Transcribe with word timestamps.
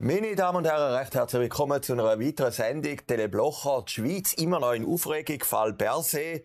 Meine 0.00 0.36
Damen 0.36 0.58
und 0.58 0.64
Herren, 0.64 0.94
recht 0.94 1.16
herzlich 1.16 1.42
willkommen 1.42 1.82
zu 1.82 1.92
einer 1.94 2.20
weiteren 2.20 2.52
Sendung. 2.52 2.98
Teleblocher, 3.04 3.82
die 3.82 3.92
Schweiz 3.94 4.32
immer 4.34 4.60
noch 4.60 4.72
in 4.72 4.86
Aufregung, 4.86 5.42
Fall 5.42 5.72
Berse. 5.72 6.44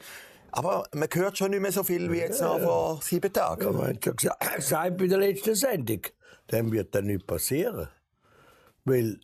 Aber 0.52 0.88
man 0.92 1.08
hört 1.14 1.38
schon 1.38 1.52
nicht 1.52 1.60
mehr 1.60 1.72
so 1.72 1.84
viel 1.84 2.12
wie 2.12 2.18
jetzt 2.18 2.42
noch 2.42 2.60
vor 2.60 3.00
sieben 3.04 3.32
Tagen. 3.32 3.66
Ja, 3.66 3.72
man 3.72 3.90
hat 3.90 4.04
schon 4.04 4.16
gesagt, 4.56 4.98
bei 4.98 5.06
der 5.06 5.20
letzten 5.20 5.54
Sendung. 5.54 6.02
Dem 6.52 6.72
wird 6.72 6.96
dann 6.96 7.06
nicht 7.06 7.28
passieren. 7.28 7.90
Weil 8.86 9.20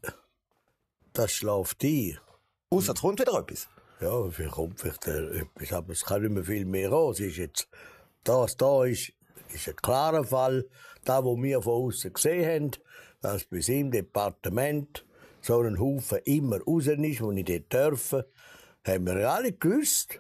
das 1.13 1.31
schläft 1.31 1.83
ein. 1.83 2.19
Außer 2.69 2.93
es 2.93 3.01
kommt 3.01 3.19
wieder 3.19 3.33
etwas. 3.33 3.67
Ja, 3.99 4.29
vielleicht 4.29 4.53
kommt 4.53 4.79
vielleicht 4.79 5.07
etwas, 5.07 5.73
aber 5.73 5.91
es 5.93 6.05
kann 6.05 6.21
nicht 6.21 6.33
mehr 6.33 6.43
viel 6.43 6.65
mehr 6.65 6.91
raus. 6.91 7.19
Es 7.19 7.29
ist 7.29 7.37
jetzt, 7.37 7.67
das 8.23 8.55
da 8.57 8.85
ist, 8.85 9.11
ist 9.51 9.69
ein 9.69 9.75
klarer 9.77 10.23
Fall. 10.23 10.67
Da, 11.03 11.23
wo 11.23 11.35
wir 11.35 11.63
von 11.63 11.87
außen 11.87 12.13
gesehen 12.13 12.45
haben, 12.45 12.71
dass 13.21 13.45
bei 13.45 13.61
seinem 13.61 13.91
Departement 13.91 15.05
so 15.41 15.59
ein 15.61 15.79
Haufen 15.79 16.19
immer 16.25 16.61
raus 16.61 16.87
ist, 16.87 17.21
wo 17.21 17.31
nicht 17.31 17.49
dort 17.49 17.73
dürfen, 17.73 18.23
haben 18.85 19.05
wir 19.05 19.29
alle 19.29 19.53
gewusst. 19.53 20.19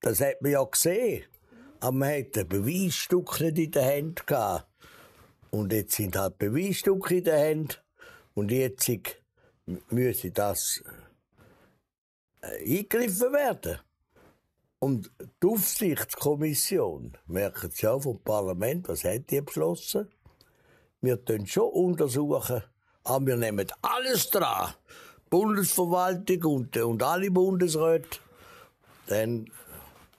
Das 0.00 0.20
hat 0.20 0.40
man 0.40 0.52
ja 0.52 0.64
gesehen. 0.64 1.24
Aber 1.80 1.92
man 1.92 2.18
hat 2.18 2.36
ein 2.36 2.48
Beweisstück 2.48 3.40
nicht 3.40 3.58
in 3.58 3.70
der 3.70 3.96
Hand 3.96 4.26
gehabt. 4.26 4.66
Und 5.50 5.72
jetzt 5.72 5.96
sind 5.96 6.16
halt 6.16 6.38
Beweisstücke 6.38 7.16
in 7.16 7.24
der 7.24 7.50
Hand. 7.50 7.84
Und 8.34 8.50
jetzt 8.50 8.90
müsse 9.90 10.30
das 10.30 10.82
äh, 12.42 12.60
eingegriffen 12.62 13.32
werden. 13.32 13.78
Und 14.78 15.10
die 15.42 15.46
Aufsichtskommission, 15.46 17.16
merken 17.26 17.70
Sie 17.70 17.84
ja 17.84 17.98
vom 17.98 18.22
Parlament, 18.22 18.88
was 18.88 19.04
hat 19.04 19.30
die 19.30 19.40
beschlossen? 19.40 20.08
Wir 21.00 21.24
tun 21.24 21.46
schon 21.46 21.70
untersuchen, 21.70 22.62
aber 23.04 23.26
wir 23.26 23.36
nehmen 23.36 23.66
alles 23.82 24.28
dran. 24.30 24.74
Bundesverwaltung 25.30 26.44
und, 26.44 26.76
und 26.76 27.02
alle 27.02 27.30
Bundesräte. 27.30 28.18
Dann 29.06 29.50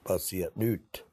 passiert 0.03 0.57
nichts. 0.57 1.03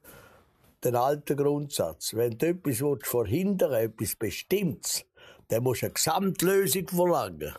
Den 0.82 0.96
alten 0.96 1.36
Grundsatz. 1.36 2.14
Wenn 2.14 2.38
du 2.38 2.46
etwas 2.46 2.78
verhindern 3.02 3.72
willst, 3.72 3.84
etwas 3.94 4.14
Bestimmtes, 4.16 5.04
dann 5.48 5.62
musst 5.64 5.82
du 5.82 5.86
eine 5.86 5.94
Gesamtlösung 5.94 6.88
verlangen. 6.88 7.54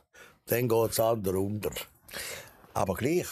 Dann 0.48 0.68
geht 0.68 0.92
es 0.92 1.00
andere 1.00 1.40
unter. 1.40 1.72
Aber 2.74 2.96
gleich, 2.96 3.28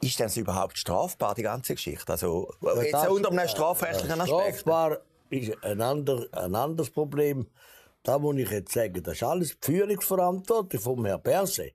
ist 0.00 0.20
das 0.20 0.36
überhaupt 0.36 0.78
strafbar, 0.78 1.34
die 1.34 1.42
ganze 1.42 1.74
Geschichte? 1.74 2.12
Also, 2.12 2.50
jetzt 2.76 2.92
das- 2.94 3.08
unter 3.08 3.30
einem 3.30 3.48
strafrechtlichen 3.48 4.20
Aspekt. 4.20 4.60
Strafbar 4.60 4.98
ist 5.28 5.52
ein, 5.64 5.80
ander, 5.82 6.26
ein 6.32 6.54
anderes 6.54 6.90
Problem. 6.90 7.46
Da 8.06 8.20
muss 8.20 8.36
ich 8.36 8.48
jetzt 8.52 8.72
sagen, 8.72 9.02
das 9.02 9.14
ist 9.14 9.22
alles 9.24 9.58
die 9.58 9.72
Führungsverantwortung 9.72 10.78
vom 10.78 11.04
Herrn 11.06 11.20
Berse. 11.20 11.72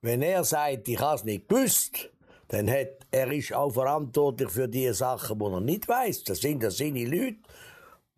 Wenn 0.00 0.22
er 0.22 0.42
sagt, 0.42 0.88
ich 0.88 0.98
habe 0.98 1.16
es 1.16 1.24
nicht 1.24 1.46
gewusst, 1.46 2.08
dann 2.48 2.70
hat, 2.70 3.06
er 3.10 3.30
ist 3.30 3.52
auch 3.52 3.72
verantwortlich 3.72 4.48
für 4.48 4.66
die 4.66 4.90
Sachen, 4.94 5.38
die 5.38 5.44
er 5.44 5.60
nicht 5.60 5.86
weiß. 5.86 6.24
Das 6.24 6.40
sind 6.40 6.62
ja 6.62 6.70
seine 6.70 7.04
Leute. 7.04 7.36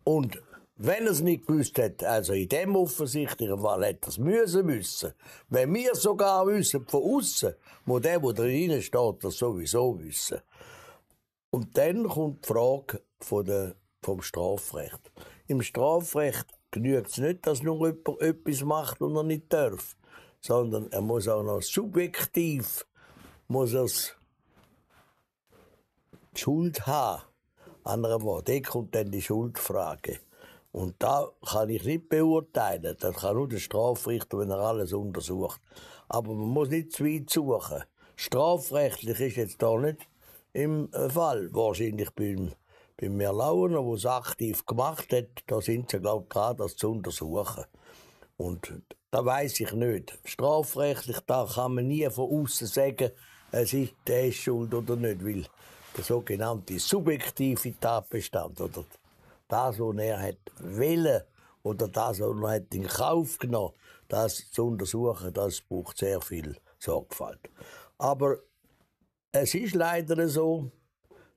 Und 0.05 0.41
wenn 0.77 1.05
er 1.05 1.11
es 1.11 1.19
nicht 1.19 1.45
gewusst 1.45 1.77
hat, 1.77 2.01
also 2.05 2.31
in 2.31 2.47
dem 2.47 2.73
offensichtlichen 2.73 3.59
Fall 3.59 3.83
hätte 3.83 4.05
er 4.05 4.07
es 4.07 4.17
müssen 4.17 4.67
wissen. 4.69 5.13
Wenn 5.49 5.73
wir 5.73 5.93
sogar 5.93 6.47
wissen 6.47 6.87
von 6.87 7.03
außen, 7.03 7.53
muss 7.83 8.01
der, 8.01 8.19
der 8.21 8.31
drinnen 8.31 8.81
steht, 8.81 9.23
das 9.23 9.35
sowieso 9.35 9.99
wissen. 9.99 10.39
Und 11.49 11.77
dann 11.77 12.07
kommt 12.07 12.45
die 12.45 12.47
Frage 12.47 13.01
von 13.19 13.43
der, 13.43 13.75
vom 14.01 14.21
Strafrecht. 14.21 15.11
Im 15.47 15.61
Strafrecht 15.61 16.47
genügt 16.71 17.09
es 17.09 17.17
nicht, 17.17 17.45
dass 17.45 17.61
nur 17.61 17.87
jemand 17.87 18.21
etwas 18.21 18.63
macht 18.63 19.01
und 19.01 19.15
er 19.15 19.23
nicht 19.23 19.51
darf, 19.51 19.95
sondern 20.39 20.91
er 20.91 21.01
muss 21.01 21.27
auch 21.27 21.43
noch 21.43 21.61
subjektiv 21.61 22.85
muss 23.47 24.15
die 26.33 26.39
Schuld 26.39 26.87
haben. 26.87 27.23
Andere 27.83 28.21
Worte, 28.21 28.53
dort 28.53 28.67
kommt 28.67 28.95
dann 28.95 29.11
die 29.11 29.21
Schuldfrage. 29.21 30.19
Und 30.71 30.95
da 30.99 31.29
kann 31.45 31.69
ich 31.69 31.83
nicht 31.83 32.07
beurteilen. 32.07 32.95
Das 32.99 33.15
kann 33.17 33.35
nur 33.35 33.49
der 33.49 33.57
Strafrichter, 33.57 34.37
wenn 34.39 34.51
er 34.51 34.59
alles 34.59 34.93
untersucht. 34.93 35.59
Aber 36.07 36.33
man 36.33 36.47
muss 36.47 36.69
nicht 36.69 36.93
zu 36.93 37.03
weit 37.05 37.29
suchen. 37.29 37.83
Strafrechtlich 38.15 39.19
ist 39.19 39.35
jetzt 39.35 39.61
da 39.61 39.75
nicht 39.77 40.07
im 40.53 40.91
äh, 40.93 41.09
Fall. 41.09 41.49
Wahrscheinlich 41.53 42.11
beim, 42.11 42.51
beim 43.01 43.17
Merlauner, 43.17 43.81
der 43.81 43.93
es 43.93 44.05
aktiv 44.05 44.65
gemacht 44.65 45.11
hat, 45.11 45.43
da 45.47 45.59
sind 45.59 45.89
sie, 45.89 45.99
glaube 45.99 46.25
ich, 46.25 46.29
dran, 46.29 46.55
das 46.55 46.75
zu 46.75 46.91
untersuchen. 46.91 47.65
Und 48.37 48.73
da 49.09 49.25
weiß 49.25 49.59
ich 49.59 49.73
nicht. 49.73 50.19
Strafrechtlich, 50.23 51.19
da 51.25 51.47
kann 51.51 51.75
man 51.75 51.87
nie 51.87 52.07
von 52.11 52.29
außen 52.29 52.67
sagen, 52.67 53.09
es 53.51 53.73
ist, 53.73 53.93
der 54.07 54.31
schuld 54.31 54.73
oder 54.73 54.95
nicht, 54.95 55.25
weil 55.25 55.45
der 55.97 56.03
sogenannte 56.03 56.79
subjektive 56.79 57.77
Tatbestand 57.79 58.61
oder 58.61 58.85
das, 59.47 59.79
was 59.79 59.97
er 59.97 60.21
hat 60.21 60.37
wollen 60.59 61.21
oder 61.63 61.87
das, 61.87 62.19
was 62.21 62.53
er 62.53 62.73
in 62.73 62.87
Kauf 62.87 63.37
genommen, 63.39 63.73
das 64.07 64.49
zu 64.51 64.67
untersuchen, 64.67 65.33
das 65.33 65.59
braucht 65.61 65.97
sehr 65.97 66.21
viel 66.21 66.55
Sorgfalt. 66.77 67.49
Aber 67.97 68.37
es 69.31 69.53
ist 69.55 69.75
leider 69.75 70.27
so, 70.29 70.71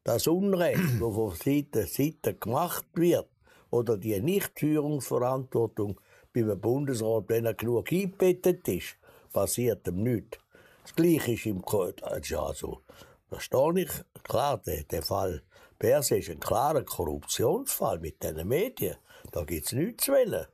das 0.04 0.26
Unrecht, 0.26 0.80
das 1.00 1.14
von 1.14 1.34
Seiten, 1.34 1.86
Seiten 1.86 2.38
gemacht 2.38 2.86
wird, 2.94 3.28
oder 3.70 3.96
die 3.96 4.20
Nichtführungsverantwortung 4.20 6.00
beim 6.32 6.60
Bundesrat, 6.60 7.24
wenn 7.28 7.46
er 7.46 7.54
genug 7.54 7.90
eingebettet 7.90 8.68
ist, 8.68 8.96
passiert 9.32 9.88
ihm 9.88 10.02
nichts. 10.02 10.38
Das 10.84 10.94
Gleiche 10.94 11.32
ist 11.32 11.46
im 11.46 11.62
das 11.62 12.18
ist 12.20 12.28
ja 12.30 12.52
so. 12.54 12.82
Da 13.30 13.40
stehe 13.40 13.80
ich, 13.80 13.90
klar, 14.22 14.58
der, 14.58 14.84
der 14.84 15.02
Fall 15.02 15.42
Berse 15.78 16.18
ist 16.18 16.30
ein 16.30 16.38
klarer 16.38 16.84
Korruptionsfall 16.84 17.98
mit 17.98 18.22
den 18.22 18.46
Medien. 18.46 18.96
Da 19.32 19.42
gibt 19.44 19.66
es 19.66 19.72
nichts 19.72 20.04
zu 20.04 20.12
wählen. 20.12 20.46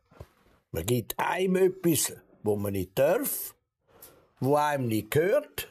Man 0.71 0.87
gibt 0.87 1.19
einem 1.19 1.56
etwas, 1.56 2.15
wo 2.43 2.56
man 2.56 2.72
nicht 2.72 2.99
darf, 2.99 3.55
wo 4.38 4.55
einem 4.55 4.88
nicht 4.88 5.11
gehört, 5.11 5.69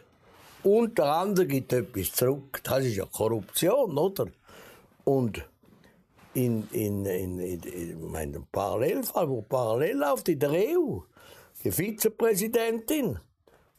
und 0.63 0.97
der 0.97 1.05
andere 1.05 1.47
gibt 1.47 1.73
etwas 1.73 2.11
zurück. 2.11 2.61
Das 2.63 2.83
ist 2.85 2.95
ja 2.95 3.05
Korruption, 3.05 3.97
oder? 3.97 4.27
Und 5.03 5.45
in, 6.33 6.67
in, 6.71 7.05
in, 7.05 7.39
in, 7.39 7.61
in 7.61 8.11
meinem 8.11 8.45
Parallelfall, 8.51 9.29
wo 9.29 9.41
parallel 9.41 9.97
läuft 9.97 10.29
in 10.29 10.39
der 10.39 10.51
EU, 10.51 10.99
die 11.63 11.71
Vizepräsidentin, 11.71 13.19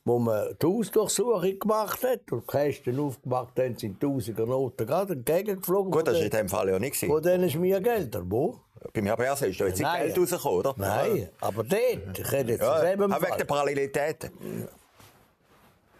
wo 0.05 0.19
man 0.19 0.57
die 0.61 0.67
Hausdurchsuchung 0.67 1.59
gemacht 1.59 2.03
hat 2.03 2.33
und 2.33 2.43
die 2.43 2.47
Kästen 2.57 2.99
aufgemacht 2.99 3.59
haben, 3.59 3.77
sind 3.77 4.01
Tausiger 4.01 4.47
Noten 4.47 4.87
gerade 4.87 5.13
entgegengeflogen. 5.13 5.93
Gut, 5.93 6.07
das 6.07 6.17
war 6.17 6.23
in 6.23 6.31
dem 6.31 6.49
Fall 6.49 6.69
ja 6.71 6.79
nicht. 6.79 6.95
gewesen. 6.95 7.13
Von 7.13 7.23
denen 7.23 7.51
Schmiergelder. 7.51 8.23
Wo? 8.25 8.61
Beim 8.95 9.05
Berse 9.05 9.47
ist 9.47 9.61
da 9.61 9.67
jetzt 9.67 9.81
Nein. 9.81 10.07
Geld 10.07 10.19
rausgekommen, 10.19 10.59
oder? 10.59 10.75
Nein, 10.79 11.29
aber 11.41 11.65
dort, 11.65 12.19
ich 12.19 12.33
rede 12.33 12.53
jetzt 12.53 12.63
Ja, 12.63 12.83
wegen 12.83 13.37
der 13.39 13.45
Parallelitäten. 13.45 14.31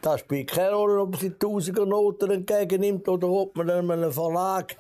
Das 0.03 0.21
spielt 0.21 0.51
keine 0.51 0.73
Rolle, 0.73 1.03
ob 1.03 1.17
sie 1.17 1.31
Tausiger 1.31 1.85
Noten 1.85 2.31
entgegennimmt 2.31 3.07
oder 3.07 3.29
ob 3.29 3.57
man 3.57 3.69
einem 3.71 4.11
Verlag 4.13 4.77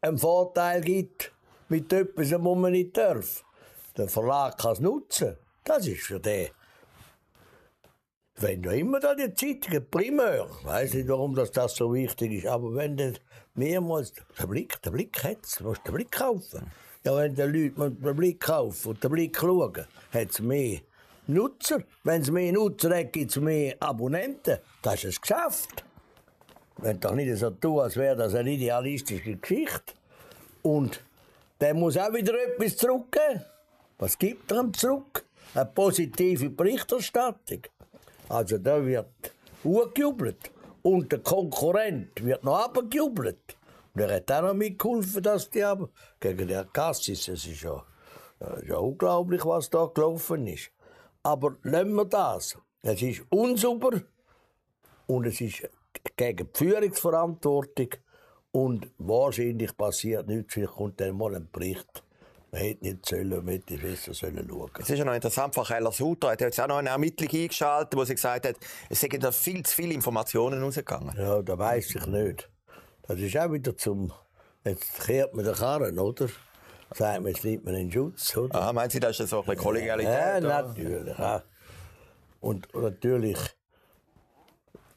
einen 0.00 0.18
Vorteil 0.18 0.80
gibt 0.80 1.32
mit 1.68 1.92
etwas, 1.92 2.32
was 2.32 2.40
man 2.40 2.72
nicht 2.72 2.96
darf. 2.96 3.44
Der 3.96 4.08
Verlag 4.08 4.58
kann 4.58 4.72
es 4.72 4.80
nutzen. 4.80 5.36
Das 5.62 5.86
ist 5.86 6.02
für 6.02 6.18
den. 6.18 6.48
Wenn 8.36 8.62
ja 8.64 8.72
immer 8.72 8.98
da 8.98 9.14
die 9.14 9.32
Zeitungen 9.32 9.88
primär, 9.88 10.48
ich 10.58 10.66
weiß 10.66 10.94
nicht, 10.94 11.08
warum 11.08 11.36
das, 11.36 11.52
das 11.52 11.76
so 11.76 11.94
wichtig 11.94 12.32
ist, 12.32 12.46
aber 12.46 12.74
wenn 12.74 12.96
du 12.96 13.12
mehrmals, 13.54 14.12
der 14.38 14.46
Blick, 14.46 14.80
der 14.82 14.90
Blick 14.90 15.22
hat's, 15.22 15.58
du 15.58 15.64
musst 15.64 15.86
den 15.86 15.94
Blick 15.94 16.10
kaufen. 16.10 16.68
Ja, 17.04 17.16
wenn 17.16 17.34
die 17.34 17.42
Leute 17.42 17.90
den 17.90 18.16
Blick 18.16 18.40
kaufen 18.40 18.88
und 18.88 19.04
den 19.04 19.10
Blick 19.12 19.38
schauen, 19.38 19.86
hat's 20.12 20.40
mehr 20.40 20.80
Nutzer. 21.26 21.84
Wenn 22.04 22.22
es 22.22 22.30
mehr 22.30 22.52
Nutzer 22.52 22.96
hat, 22.96 23.12
gibt's 23.12 23.36
mehr 23.36 23.76
Abonnenten. 23.80 24.58
Das 24.82 25.04
ist 25.04 25.18
ein 25.18 25.20
Geschäft. 25.22 25.84
Wenn 26.78 26.98
doch 26.98 27.14
nicht 27.14 27.36
so 27.36 27.50
tun, 27.50 27.80
als 27.80 27.96
wäre 27.96 28.16
das 28.16 28.34
eine 28.34 28.50
idealistische 28.50 29.36
Geschichte. 29.36 29.94
Und 30.62 31.00
der 31.60 31.74
muss 31.74 31.96
auch 31.96 32.12
wieder 32.12 32.34
etwas 32.34 32.76
zurückgeben. 32.76 33.44
Was 33.98 34.18
gibt 34.18 34.50
er 34.50 34.60
ihm 34.60 34.74
zurück? 34.74 35.24
Eine 35.54 35.66
positive 35.66 36.50
Berichterstattung. 36.50 37.62
Also 38.28 38.58
da 38.58 38.84
wird 38.84 39.06
hochgejubelt. 39.62 40.50
Und 40.82 41.12
der 41.12 41.20
Konkurrent 41.20 42.24
wird 42.24 42.42
noch 42.42 42.64
abgejubelt. 42.64 43.56
Und 43.94 44.00
er 44.00 44.16
hat 44.16 44.32
auch 44.32 44.42
noch 44.42 44.54
mitgeholfen, 44.54 45.22
dass 45.22 45.50
die 45.50 45.62
aber 45.62 45.88
gegen 46.18 46.48
den 46.48 46.72
Cassis, 46.72 47.28
es 47.28 47.46
ist 47.46 47.62
ja, 47.62 47.84
äh, 48.40 48.66
ja 48.66 48.76
unglaublich, 48.76 49.44
was 49.44 49.70
da 49.70 49.86
gelaufen 49.86 50.46
ist. 50.46 50.70
Aber 51.22 51.56
lassen 51.62 51.94
wir 51.94 52.04
das. 52.04 52.58
Es 52.82 53.00
ist 53.00 53.22
unsauber 53.30 54.00
und 55.06 55.26
es 55.26 55.40
ist 55.40 55.68
gegen 56.16 56.48
die 56.52 56.58
Führungsverantwortung 56.58 57.88
und 58.50 58.90
wahrscheinlich 58.98 59.76
passiert 59.76 60.26
nichts, 60.26 60.54
vielleicht 60.54 60.72
kommt 60.72 61.00
dann 61.00 61.16
mal 61.16 61.34
ein 61.34 61.48
Bericht 61.50 62.02
Man 62.50 62.60
hätte 62.60 62.84
nicht 62.84 63.06
sollen, 63.06 63.30
man 63.30 63.48
hätte 63.48 63.78
besser 63.78 64.12
sollen 64.12 64.46
schauen. 64.48 64.70
Es 64.78 64.90
ist 64.90 64.98
ja 64.98 65.04
noch 65.04 65.14
interessant, 65.14 65.54
Frau 65.54 65.62
Keller-Sutter 65.62 66.32
hat 66.32 66.40
jetzt 66.40 66.60
auch 66.60 66.66
noch 66.66 66.76
eine 66.76 66.90
Ermittlung 66.90 67.30
eingeschaltet, 67.30 67.98
wo 67.98 68.04
sie 68.04 68.14
gesagt 68.14 68.46
hat, 68.46 68.56
es 68.90 69.00
sind 69.00 69.22
da 69.22 69.32
viel 69.32 69.64
zu 69.64 69.74
viele 69.74 69.94
Informationen 69.94 70.62
rausgegangen. 70.62 71.16
Ja, 71.16 71.40
da 71.40 71.58
weiß 71.58 71.94
ich 71.94 72.06
nicht. 72.06 72.50
Das 73.02 73.18
ist 73.18 73.36
auch 73.36 73.50
wieder 73.52 73.76
zum. 73.76 74.12
Jetzt 74.64 75.04
kehrt 75.04 75.34
man 75.34 75.44
den 75.44 75.54
Karren, 75.54 75.98
oder? 75.98 76.28
Sagt 76.94 77.22
man, 77.22 77.32
nimmt 77.42 77.64
man 77.64 77.74
den 77.74 77.90
Schutz, 77.92 78.36
oder? 78.36 78.54
Aha, 78.54 78.72
meinen 78.72 78.90
Sie, 78.90 79.00
das 79.00 79.18
ist 79.18 79.30
so 79.30 79.40
ein 79.40 79.46
bisschen 79.46 79.62
Kollegialität? 79.62 80.12
Ja, 80.12 80.40
natürlich. 80.40 81.18
Ja. 81.18 81.42
Und 82.40 82.68
natürlich 82.74 83.38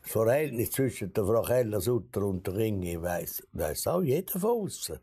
das 0.01 0.12
Verhältnis 0.12 0.71
zwischen 0.71 1.13
der 1.13 1.25
Frau 1.25 1.42
Keller-Sutter 1.42 2.21
und 2.24 2.45
der 2.45 2.56
Ringe 2.56 3.01
weiss, 3.01 3.42
weiss 3.53 3.88
auch 3.88 4.01
jeder 4.01 4.39
von 4.39 4.63
außen, 4.65 5.00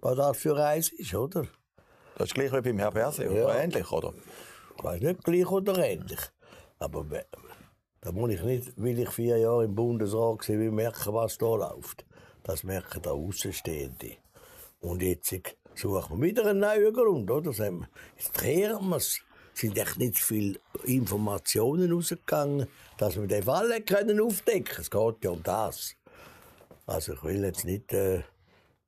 was 0.00 0.16
das 0.16 0.36
für 0.36 0.56
eins 0.64 0.90
ist, 0.92 1.14
oder? 1.14 1.46
Das 2.16 2.28
ist 2.28 2.34
gleich 2.34 2.52
wie 2.52 2.60
beim 2.60 2.78
Herrn 2.78 2.94
Berse, 2.94 3.24
Ja. 3.24 3.30
oder 3.30 3.58
ähnlich, 3.62 3.90
oder? 3.92 4.12
Ich 4.76 4.84
weiss 4.84 5.00
nicht 5.00 5.24
gleich 5.24 5.50
oder 5.50 5.78
ähnlich. 5.78 6.20
Aber 6.78 7.04
da 8.00 8.12
muss 8.12 8.30
ich 8.32 8.42
nicht, 8.42 8.72
weil 8.76 8.98
ich 8.98 9.10
vier 9.10 9.38
Jahre 9.38 9.64
im 9.64 9.74
Bundesrat 9.74 10.48
war, 10.48 10.56
merken, 10.56 11.14
was 11.14 11.38
da 11.38 11.46
läuft. 11.54 12.04
Das 12.42 12.62
merken 12.62 13.00
da 13.02 13.10
Außenstehende. 13.12 14.16
Und 14.80 15.02
jetzt 15.02 15.34
suchen 15.74 16.20
wir 16.20 16.28
wieder 16.28 16.46
einen 16.46 16.60
neuen 16.60 16.92
Grund, 16.92 17.30
oder? 17.30 17.50
Jetzt 17.50 18.34
kehren 18.34 18.88
wir 18.88 18.96
es. 18.96 19.20
Es 19.54 19.60
sind 19.60 19.78
echt 19.78 19.98
nicht 19.98 20.18
viele 20.18 20.58
Informationen 20.84 21.92
rausgegangen, 21.92 22.66
dass 22.98 23.16
wir 23.16 23.26
den 23.28 23.44
Fall 23.44 23.80
können 23.82 24.20
aufdecken 24.20 24.76
Es 24.80 24.90
geht 24.90 25.24
ja 25.24 25.30
um 25.30 25.42
das. 25.44 25.94
Also 26.86 27.14
ich 27.14 27.22
will 27.22 27.44
jetzt 27.44 27.64
nicht, 27.64 27.92
äh, 27.92 28.22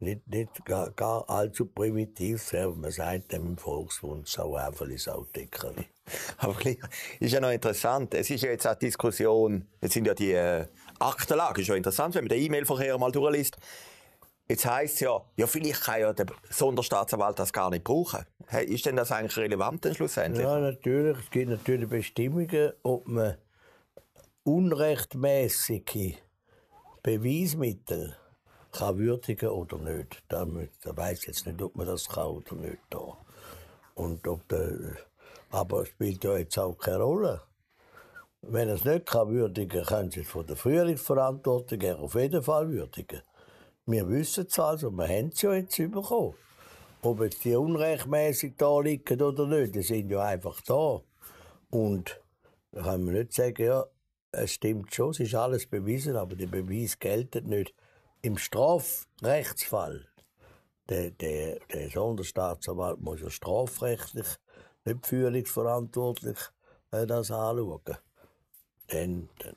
nicht, 0.00 0.26
nicht 0.26 0.64
gar, 0.64 0.90
gar 0.90 1.28
allzu 1.30 1.66
primitiv 1.66 2.42
sein, 2.42 2.78
man 2.80 2.90
sagt 2.90 3.32
dem 3.32 3.46
im 3.46 3.56
Volksmund 3.56 4.28
«Sau 4.28 4.58
Äpfel, 4.58 4.98
Sau 4.98 5.26
Deckerli». 5.34 5.86
Aber 6.38 6.56
ist 7.20 7.32
ja 7.32 7.40
noch 7.40 7.50
interessant. 7.50 8.14
Es 8.14 8.28
ist 8.28 8.42
ja 8.42 8.50
jetzt 8.50 8.66
auch 8.66 8.74
die 8.74 8.86
Diskussion, 8.86 9.66
jetzt 9.80 9.94
sind 9.94 10.06
ja 10.06 10.14
die 10.14 10.32
äh, 10.32 10.66
Aktenlagen, 10.98 11.62
ist 11.62 11.68
ja 11.68 11.74
interessant, 11.74 12.14
wenn 12.14 12.24
man 12.24 12.28
den 12.28 12.42
E-Mail-Verkehr 12.42 12.98
mal 12.98 13.12
durchliest. 13.12 13.56
Jetzt 14.48 14.64
heisst 14.64 15.00
ja, 15.00 15.20
ja, 15.36 15.46
vielleicht 15.46 15.82
kann 15.82 16.00
ja 16.00 16.12
der 16.12 16.26
Sonderstaatsanwalt 16.50 17.38
das 17.38 17.52
gar 17.52 17.68
nicht 17.70 17.82
brauchen. 17.82 18.24
Hey, 18.46 18.64
ist 18.66 18.86
denn 18.86 18.94
das 18.94 19.10
eigentlich 19.10 19.36
relevant 19.36 19.84
denn 19.84 19.94
schlussendlich? 19.94 20.44
Ja, 20.44 20.60
natürlich. 20.60 21.18
Es 21.18 21.30
gibt 21.30 21.50
natürlich 21.50 21.88
Bestimmungen, 21.88 22.72
ob 22.84 23.08
man 23.08 23.36
unrechtmäßige 24.44 26.14
Beweismittel 27.02 28.16
kann 28.70 28.98
würdigen 28.98 29.48
oder 29.48 29.78
nicht. 29.78 30.22
Da, 30.28 30.46
weiß 30.46 31.26
jetzt 31.26 31.46
nicht, 31.46 31.60
ob 31.60 31.74
man 31.74 31.86
das 31.86 32.08
kann 32.08 32.26
oder 32.26 32.54
nicht. 32.54 32.78
Da. 32.90 33.16
Und 33.94 34.28
ob 34.28 34.46
der, 34.48 34.96
aber 35.50 35.82
es 35.82 35.88
spielt 35.88 36.22
ja 36.22 36.36
jetzt 36.36 36.56
auch 36.56 36.78
keine 36.78 37.02
Rolle. 37.02 37.42
Wenn 38.42 38.68
er 38.68 38.74
es 38.74 38.84
nicht 38.84 39.06
kann 39.06 39.28
würdigen 39.28 39.82
kann, 39.82 39.86
können 39.86 40.10
Sie 40.12 40.20
es 40.20 40.28
von 40.28 40.46
der 40.46 40.54
Führungsverantwortung 40.54 41.80
her 41.80 41.98
auf 41.98 42.14
jeden 42.14 42.42
Fall 42.44 42.68
würdigen. 42.68 43.22
Wir 43.88 44.08
wissen 44.08 44.46
es 44.48 44.58
also, 44.58 44.90
wir 44.90 45.06
haben 45.06 45.28
es 45.28 45.42
ja 45.42 45.54
jetzt 45.54 45.76
bekommen. 45.76 46.34
Ob 47.02 47.20
jetzt 47.20 47.44
die 47.44 47.54
unrechtmäßig 47.54 48.54
da 48.58 48.80
liegen 48.80 49.22
oder 49.22 49.46
nicht, 49.46 49.76
die 49.76 49.82
sind 49.82 50.10
ja 50.10 50.22
einfach 50.24 50.60
da. 50.62 51.02
Und 51.70 52.20
da 52.72 52.82
kann 52.82 53.04
man 53.04 53.14
nicht 53.14 53.32
sagen, 53.32 53.62
ja, 53.62 53.86
es 54.32 54.54
stimmt 54.54 54.92
schon, 54.92 55.10
es 55.10 55.20
ist 55.20 55.36
alles 55.36 55.66
bewiesen, 55.66 56.16
aber 56.16 56.34
der 56.34 56.48
Beweis 56.48 56.98
gelten 56.98 57.46
nicht. 57.46 57.74
Im 58.22 58.38
Strafrechtsfall, 58.38 60.08
der, 60.88 61.12
der, 61.12 61.60
der 61.72 61.88
Sonderstaatsanwalt 61.88 63.00
muss 63.00 63.20
ja 63.20 63.30
strafrechtlich, 63.30 64.26
nicht 64.84 65.06
führungsverantwortlich, 65.06 66.38
äh, 66.90 67.06
das 67.06 67.30
anschauen. 67.30 67.82
Dann, 68.88 69.28
dann, 69.38 69.56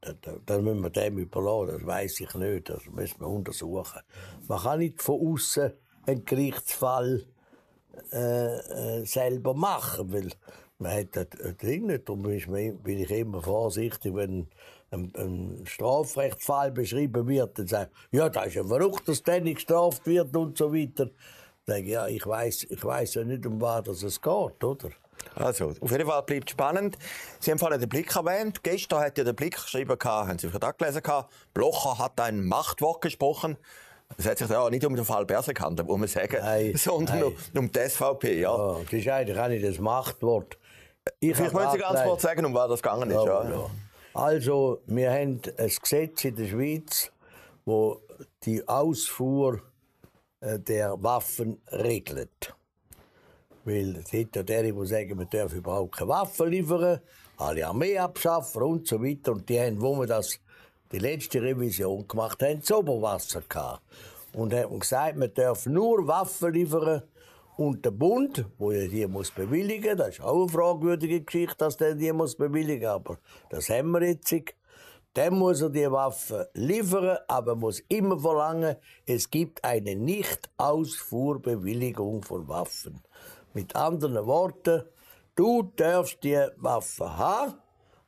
dann 0.00 0.64
müssen 0.64 0.82
wir 0.82 0.90
dem 0.90 1.18
überlassen, 1.18 1.78
das 1.78 1.86
weiß 1.86 2.20
ich 2.20 2.34
nicht, 2.34 2.68
das 2.68 2.86
müssen 2.86 3.20
wir 3.20 3.28
untersuchen. 3.28 4.00
Man 4.46 4.60
kann 4.60 4.78
nicht 4.78 5.02
von 5.02 5.34
außen 5.34 5.72
einen 6.06 6.24
Gerichtsfall 6.24 7.26
äh, 8.12 8.56
äh, 9.00 9.04
selber 9.04 9.54
machen, 9.54 10.12
weil 10.12 10.30
man 10.78 10.92
hat 10.92 11.16
das 11.16 11.26
äh, 11.40 11.54
Ding 11.54 11.86
nicht. 11.86 12.08
Darum 12.08 12.22
bin 12.22 12.98
ich, 12.98 13.10
immer 13.10 13.42
vorsichtig, 13.42 14.14
wenn 14.14 14.46
ein, 14.90 15.12
ein 15.16 15.62
Strafrechtsfall 15.66 16.70
beschrieben 16.70 17.26
wird, 17.26 17.58
dann 17.58 17.66
sagen, 17.66 17.90
ja, 18.12 18.28
das 18.28 18.46
ist 18.46 18.54
ja 18.54 18.64
verrückt, 18.64 19.08
dass 19.08 19.22
der 19.22 19.40
nicht 19.40 19.56
gestraft 19.56 20.06
wird 20.06 20.34
und 20.36 20.56
so 20.56 20.72
weiter. 20.72 21.06
Dann 21.06 21.12
sage 21.66 21.82
ich, 21.82 21.88
ja, 21.88 22.06
ich 22.06 22.26
weiß, 22.26 22.66
ich 22.70 23.14
ja 23.14 23.24
nicht, 23.24 23.44
um 23.44 23.60
was 23.60 24.02
es 24.02 24.20
geht, 24.20 24.64
oder? 24.64 24.90
Also, 25.38 25.72
auf 25.80 25.90
jeden 25.90 26.06
Fall 26.06 26.22
bleibt 26.24 26.50
spannend. 26.50 26.98
Sie 27.40 27.50
haben 27.50 27.58
vorhin 27.58 27.78
den 27.80 27.88
Blick 27.88 28.14
erwähnt. 28.14 28.62
Gestern 28.62 29.00
hat 29.00 29.16
ja 29.18 29.24
der 29.24 29.32
Blick 29.32 29.54
geschrieben, 29.54 29.96
haben 30.02 30.38
Sie 30.38 30.48
vielleicht 30.48 30.64
auch 30.64 30.76
gelesen, 30.76 31.02
Blocher 31.54 31.98
hat 31.98 32.20
ein 32.20 32.44
Machtwort 32.44 33.00
gesprochen. 33.00 33.56
Es 34.16 34.26
hat 34.26 34.38
sich 34.38 34.48
ja 34.48 34.68
nicht 34.70 34.84
um 34.84 34.96
den 34.96 35.04
Fall 35.04 35.26
Berse 35.26 35.52
gehandelt, 35.54 35.86
muss 35.86 35.98
man 35.98 36.08
sagen, 36.08 36.38
Nein, 36.40 36.72
sondern 36.76 37.20
nein. 37.20 37.24
um- 37.54 37.58
um 37.58 37.70
die 37.72 37.78
SVP. 37.88 38.40
Ja. 38.40 38.56
Ja, 38.56 38.80
das 38.82 38.92
ist 38.92 39.08
eigentlich 39.08 39.38
auch 39.38 39.48
nicht 39.48 39.64
das 39.64 39.78
Machtwort. 39.78 40.58
Ich 41.20 41.36
Vielleicht 41.36 41.54
müssen 41.54 41.72
Sie 41.72 41.78
ganz 41.78 42.02
kurz 42.02 42.22
sagen, 42.22 42.44
um 42.44 42.54
was 42.54 42.68
das 42.68 42.82
gegangen 42.82 43.10
ist. 43.10 43.14
Ja, 43.16 43.44
Ja, 43.44 43.50
ja. 43.50 43.70
Also, 44.14 44.80
wir 44.86 45.10
haben 45.12 45.40
ein 45.58 45.70
Gesetz 45.82 46.24
in 46.24 46.34
der 46.36 46.46
Schweiz, 46.46 47.12
wo 47.64 48.00
die 48.44 48.66
Ausfuhr 48.66 49.60
äh, 50.40 50.58
der 50.58 51.00
Waffen 51.02 51.60
regelt. 51.70 52.54
Weil 53.68 54.02
ja 54.10 54.42
der, 54.42 54.62
die 54.62 54.86
sagen, 54.86 55.16
man 55.16 55.28
darf 55.28 55.52
überhaupt 55.52 55.96
keine 55.96 56.08
Waffen 56.08 56.48
liefern, 56.48 57.00
alle 57.36 57.66
Armee 57.66 57.98
abschaffen 57.98 58.62
und 58.62 58.88
so 58.88 59.02
weiter. 59.02 59.32
Und 59.32 59.46
die 59.46 59.60
haben, 59.60 59.78
wo 59.78 59.94
wir 60.00 60.06
das, 60.06 60.40
die 60.90 60.98
letzte 60.98 61.42
Revision 61.42 62.08
gemacht 62.08 62.42
haben, 62.42 62.60
das 62.60 62.72
Oberwasser 62.72 63.42
gehabt. 63.46 63.82
Und 64.32 64.54
haben 64.54 64.78
gesagt, 64.78 65.18
man 65.18 65.34
darf 65.34 65.66
nur 65.66 66.06
Waffen 66.06 66.54
liefern 66.54 67.02
und 67.58 67.84
der 67.84 67.90
Bund, 67.90 68.46
wo 68.56 68.72
ja 68.72 68.86
die 68.86 69.06
muss 69.06 69.30
bewilligen, 69.32 69.98
das 69.98 70.08
ist 70.10 70.22
auch 70.22 70.44
eine 70.44 70.48
fragwürdige 70.48 71.20
Geschichte, 71.20 71.56
dass 71.58 71.76
der 71.76 71.94
die 71.94 72.10
muss 72.12 72.36
bewilligen, 72.36 72.86
aber 72.86 73.18
das 73.50 73.68
haben 73.68 73.90
wir 73.90 74.02
jetzt. 74.02 74.34
Dann 75.12 75.34
muss 75.34 75.60
er 75.60 75.68
die 75.68 75.90
Waffen 75.90 76.46
liefern, 76.54 77.18
aber 77.26 77.54
muss 77.54 77.80
immer 77.88 78.18
verlangen, 78.18 78.76
es 79.04 79.28
gibt 79.28 79.62
eine 79.64 79.96
Nicht-Ausfuhrbewilligung 79.96 82.22
von 82.22 82.46
Waffen. 82.46 83.02
Mit 83.58 83.74
anderen 83.74 84.24
Worten, 84.24 84.84
du 85.34 85.64
darfst 85.74 86.22
die 86.22 86.38
Waffe 86.58 87.16
haben, 87.16 87.54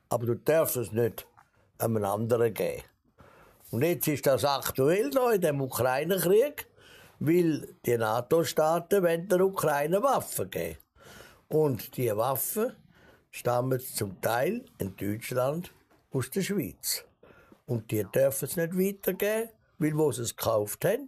aber 0.07 0.27
du 0.27 0.35
darfst 0.35 0.77
es 0.77 0.93
nicht 0.93 1.27
einem 1.77 2.05
anderen 2.05 2.53
geben. 2.53 2.83
Und 3.69 3.83
jetzt 3.83 4.07
ist 4.07 4.25
das 4.25 4.45
aktuell 4.45 5.09
noch 5.09 5.31
in 5.31 5.41
dem 5.41 5.59
Ukraine-Krieg, 5.59 6.67
weil 7.19 7.75
die 7.85 7.97
NATO-Staaten 7.97 9.27
der 9.27 9.41
Ukraine 9.41 10.01
Waffen 10.01 10.49
geben. 10.49 10.77
Und 11.49 11.97
die 11.97 12.15
Waffen 12.15 12.73
stammen 13.29 13.81
zum 13.81 14.21
Teil 14.21 14.63
in 14.77 14.95
Deutschland 14.95 15.73
aus 16.13 16.29
der 16.29 16.43
Schweiz. 16.43 17.03
Und 17.65 17.91
die 17.91 18.05
dürfen 18.05 18.45
es 18.45 18.55
nicht 18.55 18.77
weitergeben, 18.77 19.49
weil 19.79 19.97
wo 19.97 20.13
sie 20.13 20.21
es 20.21 20.33
gekauft 20.33 20.85
haben, 20.85 21.07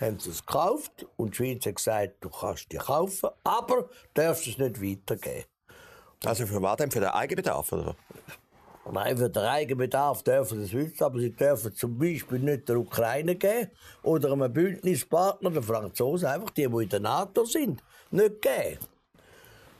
haben 0.00 0.18
sie 0.18 0.30
es 0.30 0.44
gekauft 0.44 1.06
und 1.16 1.32
die 1.32 1.36
Schweiz 1.36 1.66
hat 1.66 1.76
gesagt, 1.76 2.14
du 2.20 2.30
kannst 2.30 2.70
die 2.72 2.76
kaufen, 2.76 3.30
aber 3.44 3.88
darfst 4.14 4.46
es 4.46 4.58
nicht 4.58 4.82
weitergeben. 4.82 5.44
Also 6.24 6.46
für 6.46 6.60
was 6.62 6.76
denn? 6.76 6.90
Für 6.90 7.00
den 7.00 7.10
Eigenbedarf? 7.10 7.72
Oder? 7.72 7.94
Nein, 8.90 9.18
für 9.18 9.28
den 9.28 9.42
Eigenbedarf 9.42 10.22
dürfen 10.22 10.58
sie 10.58 10.64
es 10.64 10.72
wissen, 10.72 11.04
aber 11.04 11.20
sie 11.20 11.30
dürfen 11.30 11.74
zum 11.74 11.98
Beispiel 11.98 12.38
nicht 12.38 12.68
der 12.68 12.78
Ukraine 12.78 13.36
geben 13.36 13.70
oder 14.02 14.32
einem 14.32 14.52
Bündnispartner, 14.52 15.50
den 15.50 15.62
Franzosen, 15.62 16.28
einfach 16.28 16.50
die, 16.50 16.66
die 16.66 16.82
in 16.82 16.88
der 16.88 17.00
NATO 17.00 17.44
sind, 17.44 17.82
nicht 18.10 18.40
geben. 18.40 18.78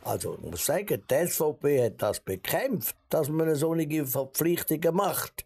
Also, 0.04 0.34
ich 0.42 0.50
muss 0.50 0.64
sagen, 0.64 1.02
die 1.10 1.26
SVP 1.26 1.84
hat 1.84 2.02
das 2.02 2.20
bekämpft, 2.20 2.96
dass 3.08 3.28
man 3.28 3.54
solche 3.54 4.06
Verpflichtungen 4.06 4.94
macht. 4.94 5.44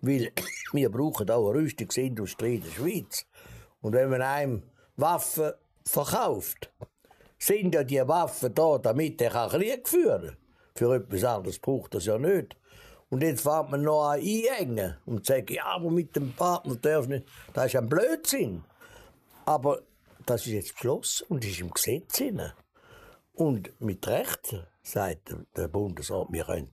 Weil 0.00 0.32
wir 0.72 0.90
brauchen 0.90 1.30
auch 1.30 1.50
eine 1.50 1.60
Rüstungsindustrie 1.60 2.56
in 2.56 2.62
der 2.62 2.70
Schweiz. 2.70 3.26
Und 3.82 3.92
wenn 3.92 4.08
man 4.08 4.22
einem 4.22 4.62
Waffen 4.96 5.52
verkauft, 5.84 6.70
sind 7.38 7.74
ja 7.74 7.84
die 7.84 8.06
Waffen 8.06 8.54
da, 8.54 8.78
damit 8.78 9.20
er 9.20 9.48
Krieg 9.48 9.88
führen 9.88 10.28
kann. 10.28 10.36
Für 10.74 10.94
etwas 10.94 11.24
anderes 11.24 11.58
braucht 11.58 11.94
das 11.94 12.06
ja 12.06 12.16
nicht. 12.16 12.56
Und 13.10 13.22
jetzt 13.22 13.42
fängt 13.42 13.70
man 13.70 13.82
noch 13.82 14.08
an 14.10 14.20
einengen 14.20 14.96
und 15.04 15.26
sagt, 15.26 15.50
ja, 15.50 15.66
aber 15.66 15.90
mit 15.90 16.16
dem 16.16 16.32
Partner 16.32 16.76
darf 16.76 17.08
nicht. 17.08 17.26
Das 17.52 17.66
ist 17.66 17.76
ein 17.76 17.88
Blödsinn. 17.88 18.64
Aber 19.44 19.82
das 20.24 20.46
ist 20.46 20.52
jetzt 20.52 20.72
beschlossen 20.74 21.26
und 21.28 21.44
ist 21.44 21.60
im 21.60 21.70
Gesetz 21.70 22.16
drin. 22.16 22.40
Und 23.34 23.70
mit 23.80 24.06
Recht 24.06 24.56
sagt 24.82 25.30
der- 25.30 25.44
der 25.56 25.68
Bundesrat, 25.68 26.28
wir 26.30 26.44
können, 26.44 26.70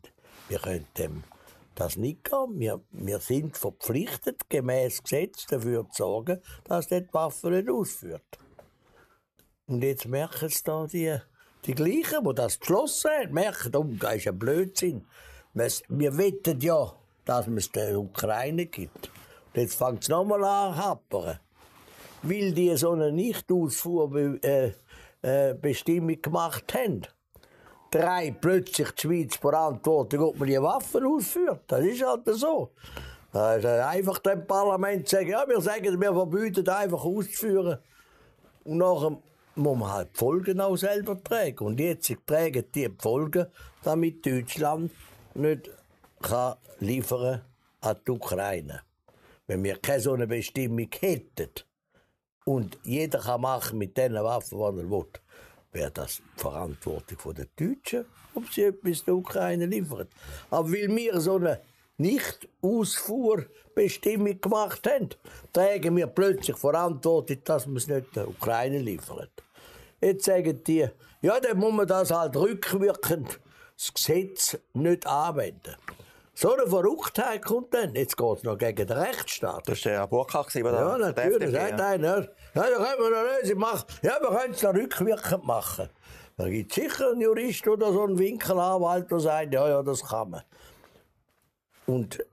wir 0.48 0.60
können 0.60 0.88
dem 0.98 1.24
das 1.80 1.96
nicht 1.96 2.24
gehen. 2.24 2.60
Wir, 2.60 2.82
wir 2.92 3.20
sind 3.20 3.58
verpflichtet, 3.58 4.50
gemäß 4.50 5.04
Gesetz 5.04 5.46
dafür 5.48 5.88
zu 5.90 6.04
sorgen, 6.04 6.40
dass 6.66 6.88
der 6.88 7.02
die 7.02 7.14
Waffe 7.14 7.50
nicht 7.50 7.70
ausführt. 7.70 8.38
Und 9.68 9.84
jetzt 9.84 10.08
merken 10.08 10.50
sie 10.50 10.64
da 10.64 10.88
die, 10.88 11.18
die 11.66 11.76
gleichen, 11.76 12.24
die 12.24 12.36
das 12.36 12.58
beschlossen 12.58 13.12
haben, 13.12 13.34
merken, 13.34 13.76
oh, 13.76 13.86
das 14.00 14.16
ist 14.16 14.28
ein 14.28 14.40
Blödsinn. 14.40 15.06
Wir 15.54 16.18
wetten 16.18 16.60
ja, 16.60 16.94
dass 17.26 17.48
es 17.48 17.72
der 17.72 18.00
Ukraine 18.00 18.66
gibt. 18.66 19.12
Und 19.54 19.62
jetzt 19.62 19.76
fängt 19.76 20.04
es 20.04 20.10
nochmal 20.10 20.44
an 20.44 20.76
happern. 20.76 21.40
Weil 22.22 22.54
die 22.54 22.76
so 22.76 22.92
eine 22.92 23.12
Nichtausfuhrbestimmung 23.12 26.10
äh, 26.10 26.14
äh, 26.14 26.18
gemacht 26.18 26.74
haben. 26.74 27.08
Drei 27.92 28.32
plötzlich 28.40 28.92
die 28.92 29.02
Schweiz 29.02 29.36
verantwortlich, 29.38 30.22
ob 30.22 30.38
man 30.38 30.48
die 30.48 30.62
Waffen 30.62 31.06
ausführt. 31.06 31.62
Das 31.68 31.84
ist 31.84 32.06
halt 32.06 32.26
so. 32.26 32.72
Also 33.32 33.68
einfach 33.68 34.20
dem 34.20 34.46
Parlament 34.46 35.08
sagen, 35.08 35.30
ja, 35.30 35.48
wir 35.48 35.62
sagen, 35.62 36.00
wir 36.00 36.14
verbieten 36.14 36.68
einfach 36.70 37.04
auszuführen. 37.04 37.80
Und 38.64 38.78
nachher 38.78 39.18
muss 39.56 39.78
man 39.78 39.92
halt 39.92 40.10
die 40.14 40.18
Folgen 40.18 40.62
auch 40.62 40.76
selber 40.76 41.24
tragen. 41.24 41.66
Und 41.66 41.80
jetzt 41.80 42.14
tragen 42.26 42.66
die, 42.74 42.90
die 42.90 42.96
Folgen, 42.98 43.48
damit 43.84 44.26
Deutschland 44.26 44.92
nicht 45.34 45.70
kann 46.22 46.56
liefern 46.80 47.42
an 47.82 47.98
die 48.06 48.12
Ukraine. 48.12 48.82
Wenn 49.48 49.64
wir 49.64 49.78
keine 49.78 50.00
so 50.00 50.14
eine 50.14 50.28
Bestimmung 50.28 50.90
hätten 51.00 51.50
und 52.46 52.78
jeder 52.84 53.20
kann 53.20 53.42
machen 53.42 53.78
mit 53.78 53.98
den 53.98 54.14
Waffen, 54.16 54.60
was 54.60 54.76
er 54.76 54.90
will, 54.90 55.06
wäre 55.72 55.92
das 55.92 56.18
die 56.18 56.24
Verantwortung 56.40 57.36
der 57.36 57.46
Deutschen, 57.56 58.06
ob 58.34 58.52
sie 58.52 58.64
etwas 58.64 59.06
der 59.06 59.16
Ukraine 59.16 59.66
liefern. 59.66 60.08
Aber 60.50 60.70
weil 60.72 60.94
wir 60.96 61.20
so 61.20 61.36
eine 61.36 61.60
nicht-Ausfuhrbestimmung 61.98 64.40
gemacht 64.42 64.88
haben, 64.88 65.10
tragen 65.54 65.98
wir 65.98 66.08
plötzlich 66.08 66.58
Verantwortung, 66.58 67.38
dass 67.44 67.68
wir 67.68 67.78
es 67.78 67.88
nicht 67.88 68.16
der 68.16 68.28
Ukraine 68.28 68.80
liefern. 68.80 69.28
Jetzt 70.02 70.26
sagen 70.26 70.64
die, 70.66 70.88
ja, 71.22 71.40
dann 71.40 71.58
muss 71.58 71.74
man 71.74 71.88
das 71.88 72.10
halt 72.12 72.36
rückwirkend 72.38 73.40
das 73.76 73.94
Gesetz 73.94 74.58
nicht 74.74 75.06
anwenden. 75.08 75.76
So 76.42 76.54
eine 76.54 76.68
Verrücktheit 76.68 77.44
kommt 77.44 77.74
dann. 77.74 77.94
Jetzt 77.96 78.16
geht 78.16 78.38
es 78.38 78.44
noch 78.44 78.58
gegen 78.58 78.88
den 78.88 78.98
Rechtsstaat. 78.98 79.68
Das 79.68 79.84
war 79.84 79.92
der 79.92 80.08
Burkhardt, 80.08 80.56
der 80.56 80.64
Ja, 80.64 80.98
natürlich. 80.98 81.52
Sagt 81.52 81.82
einer, 81.82 82.18
ja, 82.18 82.28
da 82.54 82.64
können 82.64 82.98
wir 82.98 83.10
noch 83.10 83.42
Lösung 83.42 83.60
machen. 83.60 83.86
Ja, 84.02 84.18
wir 84.22 84.40
können 84.40 84.54
es 84.54 84.64
noch 84.64 84.74
rückwirkend 84.74 85.44
machen. 85.44 85.90
Da 86.38 86.48
gibt 86.48 86.72
es 86.72 86.76
sicher 86.82 87.12
einen 87.12 87.20
Jurist 87.20 87.68
oder 87.68 87.92
so 87.92 88.04
einen 88.04 88.18
Winkelanwalt, 88.18 89.12
der 89.12 89.20
sagt, 89.20 89.54
ja, 89.54 89.68
ja, 89.68 89.84
das 89.84 90.02
kann 90.02 90.30
man. 90.30 90.44
Und 91.86 92.26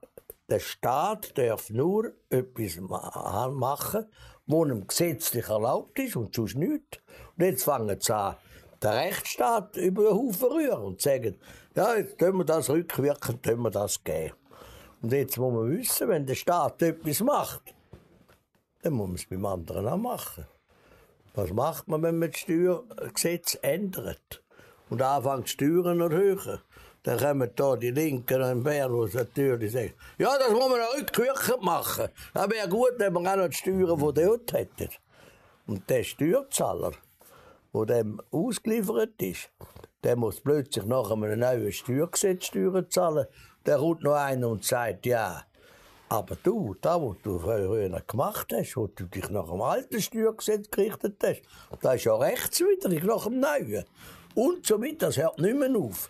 der 0.48 0.60
Staat 0.60 1.36
darf 1.36 1.68
nur 1.70 2.12
etwas 2.30 2.76
machen, 2.76 4.06
was 4.46 4.68
ihm 4.68 4.86
gesetzlich 4.86 5.48
erlaubt 5.48 5.98
ist 5.98 6.14
und 6.14 6.32
sonst 6.32 6.54
nichts. 6.54 7.00
Und 7.36 7.44
jetzt 7.44 7.64
fangen 7.64 8.00
sie 8.00 8.14
an, 8.14 8.36
den 8.80 8.90
Rechtsstaat 8.90 9.76
über 9.76 10.04
den 10.04 10.14
Haufen 10.14 10.46
rühren 10.46 10.82
und 10.84 11.02
sagen, 11.02 11.40
ja, 11.76 11.94
jetzt 11.96 12.18
tun 12.18 12.38
wir 12.38 12.44
das 12.44 12.70
rückwirkend, 12.70 13.42
tun 13.42 13.60
wir 13.60 13.70
das 13.70 14.02
geben. 14.02 14.34
Und 15.02 15.12
jetzt 15.12 15.36
muss 15.36 15.52
man 15.52 15.70
wissen, 15.70 16.08
wenn 16.08 16.26
der 16.26 16.34
Staat 16.34 16.80
etwas 16.80 17.20
macht, 17.20 17.74
dann 18.82 18.94
muss 18.94 19.08
man 19.08 19.16
es 19.16 19.26
beim 19.26 19.44
anderen 19.44 19.86
auch 19.86 19.98
machen. 19.98 20.46
Was 21.34 21.52
macht 21.52 21.86
man, 21.86 22.02
wenn 22.02 22.18
man 22.18 22.30
das 22.30 22.40
Steuergesetz 22.40 23.58
ändert 23.60 24.42
und 24.88 25.02
anfängt 25.02 25.50
Steuern 25.50 26.00
erhöhen? 26.00 26.60
Dann 27.02 27.18
kommen 27.18 27.50
da 27.54 27.76
die 27.76 27.90
Linken 27.90 28.40
in 28.40 28.62
Bern, 28.62 29.08
die 29.08 29.16
natürlich 29.16 29.72
sagen, 29.72 29.92
ja, 30.18 30.38
das 30.38 30.50
muss 30.50 30.68
man 30.70 30.80
auch 30.80 30.96
rückwirkend 30.96 31.62
machen. 31.62 32.08
Das 32.32 32.50
wäre 32.50 32.68
gut, 32.70 32.94
wenn 32.96 33.12
man 33.12 33.26
auch 33.26 33.36
noch 33.36 33.48
die 33.48 33.54
Steuern 33.54 33.98
von 33.98 34.14
dort 34.14 34.52
hätte. 34.54 34.88
Und 35.66 35.88
der 35.90 36.04
Steuerzahler, 36.04 36.92
der 37.74 37.84
dem 37.84 38.20
ausgeliefert 38.30 39.20
ist, 39.20 39.50
der 40.06 40.14
muss 40.14 40.40
plötzlich 40.40 40.84
nach 40.84 41.10
einem 41.10 41.40
neuen 41.40 41.72
Steuergesetz 41.72 42.46
Steuern 42.46 42.88
zahlen. 42.88 43.26
Der 43.66 43.78
kommt 43.78 44.04
noch 44.04 44.14
einer 44.14 44.48
und 44.48 44.64
sagt, 44.64 45.04
ja, 45.04 45.42
aber 46.08 46.36
du, 46.44 46.76
da, 46.80 47.02
was 47.02 47.16
du 47.24 47.40
früher 47.40 47.88
gemacht 48.06 48.52
hast, 48.54 48.76
wo 48.76 48.86
du 48.86 49.06
dich 49.06 49.28
nach 49.30 49.50
dem 49.50 49.60
alten 49.60 50.00
Steuergesetz 50.00 50.70
gerichtet 50.70 51.16
hast, 51.24 51.42
das 51.82 51.96
ist 51.96 52.04
ja 52.04 52.14
rechtswidrig 52.14 53.02
nach 53.02 53.24
dem 53.24 53.40
neuen. 53.40 53.84
Und 54.36 54.64
so 54.64 54.80
weiter, 54.80 55.06
das 55.06 55.16
hört 55.16 55.40
nicht 55.40 55.58
mehr 55.58 55.76
auf. 55.76 56.08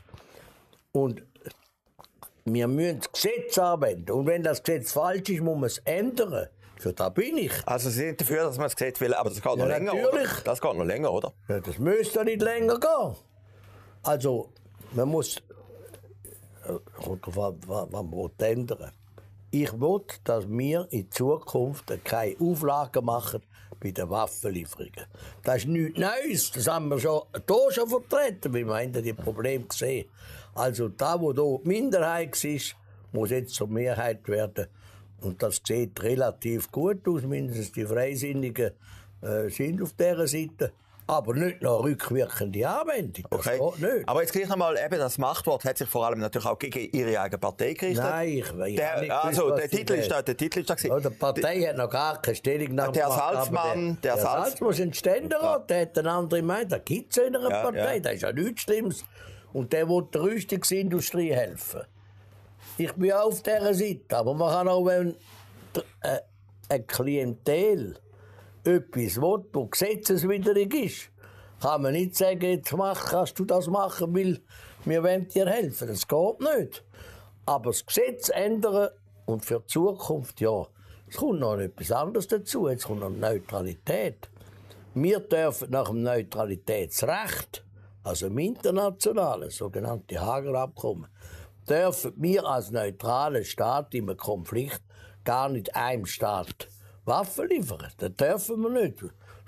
Und 0.93 1.23
wir 2.45 2.69
müssen 2.69 2.99
das 2.99 3.13
Gesetz 3.13 3.57
anwenden. 3.57 4.11
Und 4.11 4.27
wenn 4.27 4.43
das 4.43 4.63
Gesetz 4.63 4.93
falsch 4.93 5.31
ist, 5.31 5.41
muss 5.41 5.55
man 5.57 5.65
es 5.65 5.79
ändern. 5.87 6.49
Für 6.77 6.93
da 6.93 7.09
bin 7.09 7.39
ich. 7.39 7.53
Also 7.65 7.89
Sie 7.89 8.01
sind 8.01 8.21
dafür, 8.21 8.45
dass 8.45 8.59
man 8.59 8.67
das 8.67 8.77
Gesetz 8.77 9.01
will, 9.01 9.15
aber 9.15 9.31
das 9.31 9.41
geht 9.41 9.57
noch 9.57 9.67
länger, 9.67 9.95
natürlich. 9.95 10.33
oder? 10.33 10.43
Das 10.45 10.61
geht 10.61 10.75
noch 10.75 10.85
länger, 10.85 11.11
oder? 11.11 11.33
Ja, 11.49 11.61
das 11.61 11.79
müsste 11.79 12.23
nicht 12.27 12.43
länger 12.43 12.79
gehen. 12.79 13.17
Also, 14.07 14.51
man 14.93 15.09
muss... 15.09 15.43
Man 17.91 18.31
ändern 18.39 18.93
Ich 19.51 19.73
will, 19.73 20.01
dass 20.25 20.49
wir 20.49 20.87
in 20.91 21.11
Zukunft 21.11 21.93
keine 22.05 22.37
Auflagen 22.41 23.05
machen 23.05 23.43
bei 23.81 23.91
den 23.91 24.09
Waffenlieferungen. 24.09 25.07
Das 25.43 25.59
ist 25.59 25.67
nichts 25.69 25.99
Neues. 25.99 26.51
Das 26.53 26.67
haben 26.69 26.89
wir 26.89 27.01
schon 27.01 27.23
hier 27.35 27.73
schon 27.73 27.89
vertreten, 27.89 28.53
weil 28.55 28.95
wir 28.95 29.03
die 29.03 29.13
Probleme 29.13 29.65
gesehen. 29.65 30.09
Also 30.55 30.89
da, 30.89 31.21
wo 31.21 31.33
hier 31.33 31.61
die 31.63 31.69
Minderheit 31.69 32.45
ist, 32.45 32.77
muss 33.13 33.31
jetzt 33.31 33.55
zur 33.55 33.69
Mehrheit 33.69 34.27
werden. 34.29 34.67
Und 35.21 35.43
das 35.43 35.61
sieht 35.65 36.01
relativ 36.03 36.71
gut 36.71 37.07
aus, 37.09 37.23
mindestens 37.23 37.73
die 37.73 37.85
Freisinnigen 37.85 38.71
äh, 39.23 39.49
sind 39.49 39.83
auf 39.83 39.93
dieser 39.95 40.27
Seite. 40.27 40.73
Aber 41.09 41.35
nicht 41.35 41.63
noch 41.63 41.85
rückwirkende 41.85 42.69
Anwendung. 42.69 43.25
Das 43.31 43.39
okay. 43.47 43.59
geht 43.61 43.81
nicht. 43.81 44.09
Aber 44.09 44.23
jetzt 44.23 44.33
gleich 44.33 44.49
nochmal, 44.49 44.77
eben 44.77 44.99
das 44.99 45.19
Machtwort 45.19 45.65
hat 45.65 45.79
sich 45.79 45.89
vor 45.89 46.05
allem 46.07 46.19
natürlich 46.19 46.47
auch 46.49 46.59
gegen 46.59 46.91
Ihre 46.91 47.21
eigene 47.21 47.39
Partei 47.39 47.75
gerichtet. 47.75 48.03
Nein, 48.05 48.29
ich, 48.29 48.45
ich 48.67 48.77
der, 48.77 49.01
nicht 49.01 49.11
Also, 49.13 49.45
gewusst, 49.45 49.63
der 49.63 49.71
Titel, 49.71 49.93
ist 49.95 50.11
da, 50.11 50.23
der 50.23 50.37
Titel 50.37 50.59
ist 50.61 50.71
da 50.71 50.75
ja, 50.75 50.99
Die 50.99 51.11
Partei 51.11 51.61
hat 51.63 51.77
noch 51.77 51.89
gar 51.91 52.21
keine 52.21 52.35
Stellungnahme 52.35 52.93
Der 52.93 53.09
Salzmann, 53.09 53.99
der, 54.03 54.15
der 54.15 54.15
der 54.17 54.25
Salz- 54.25 54.43
Salzmann 54.49 54.71
ist 54.71 54.81
ein 54.81 54.95
Ständerat, 54.95 55.71
der 55.71 55.83
hat 55.83 55.99
eine 55.99 56.11
andere 56.11 56.43
Meinung. 56.43 56.69
Da 56.71 56.79
gibt 56.79 57.17
es 57.17 57.25
in 57.25 57.37
einer 57.37 57.51
Ja, 57.51 57.63
Partei, 57.63 57.95
ja. 57.95 58.01
das 58.01 58.13
ist 58.15 58.23
ja 58.23 58.33
nichts 58.33 58.63
Schlimmes. 58.63 59.05
Und 59.53 59.73
der 59.73 59.89
will 59.89 60.03
der 60.13 60.23
Rüstungsindustrie 60.23 61.33
helfen. 61.33 61.83
Ich 62.79 62.93
bin 62.95 63.13
auf 63.13 63.43
dieser 63.43 63.75
Seite, 63.75 64.17
aber 64.17 64.35
man 64.35 64.53
kann 64.53 64.69
auch, 64.69 64.85
wenn 64.85 65.15
äh, 66.03 66.19
ein 66.69 66.87
Klientel 66.87 67.97
etwas 68.67 69.21
will, 69.21 69.45
das 69.53 69.71
gesetzeswidrig 69.71 70.75
ist, 70.75 71.11
kann 71.61 71.83
man 71.83 71.93
nicht 71.93 72.17
sagen, 72.17 72.43
jetzt 72.43 72.73
mach, 72.73 73.11
kannst 73.11 73.39
du 73.39 73.45
das 73.45 73.67
machen, 73.67 74.15
weil 74.15 74.41
wir 74.85 75.03
wollen 75.03 75.29
dir 75.29 75.47
helfen. 75.47 75.89
Das 75.89 76.07
geht 76.07 76.41
nicht. 76.41 76.85
Aber 77.47 77.71
das 77.71 77.85
Gesetz 77.85 78.29
ändern 78.29 78.91
und 79.25 79.45
für 79.45 79.61
die 79.61 79.67
Zukunft, 79.67 80.41
ja, 80.41 80.67
es 81.09 81.17
kommt 81.17 81.41
noch 81.41 81.59
etwas 81.59 81.93
anderes 81.93 82.27
dazu. 82.27 82.69
Jetzt 82.69 82.85
kommt 82.85 83.01
noch 83.01 83.11
Neutralität. 83.11 84.29
Wir 84.95 85.21
dürfen 85.21 85.71
nach 85.71 85.89
dem 85.89 86.03
Neutralitätsrecht, 86.03 87.65
also 88.03 88.27
im 88.27 88.39
internationalen, 88.39 89.51
sogenannte 89.51 90.21
Hager 90.21 90.55
Abkommen, 90.55 91.07
dürfen 91.69 92.13
wir 92.17 92.45
als 92.45 92.71
neutraler 92.71 93.45
Staat 93.45 93.95
im 93.95 94.17
Konflikt 94.17 94.83
gar 95.25 95.49
nicht 95.49 95.75
einem 95.75 96.07
Staat 96.07 96.69
Waffen 97.07 97.49
liefern. 97.49 97.87
Das 97.97 98.15
dürfen 98.17 98.61
wir 98.63 98.71
nicht. 98.83 98.99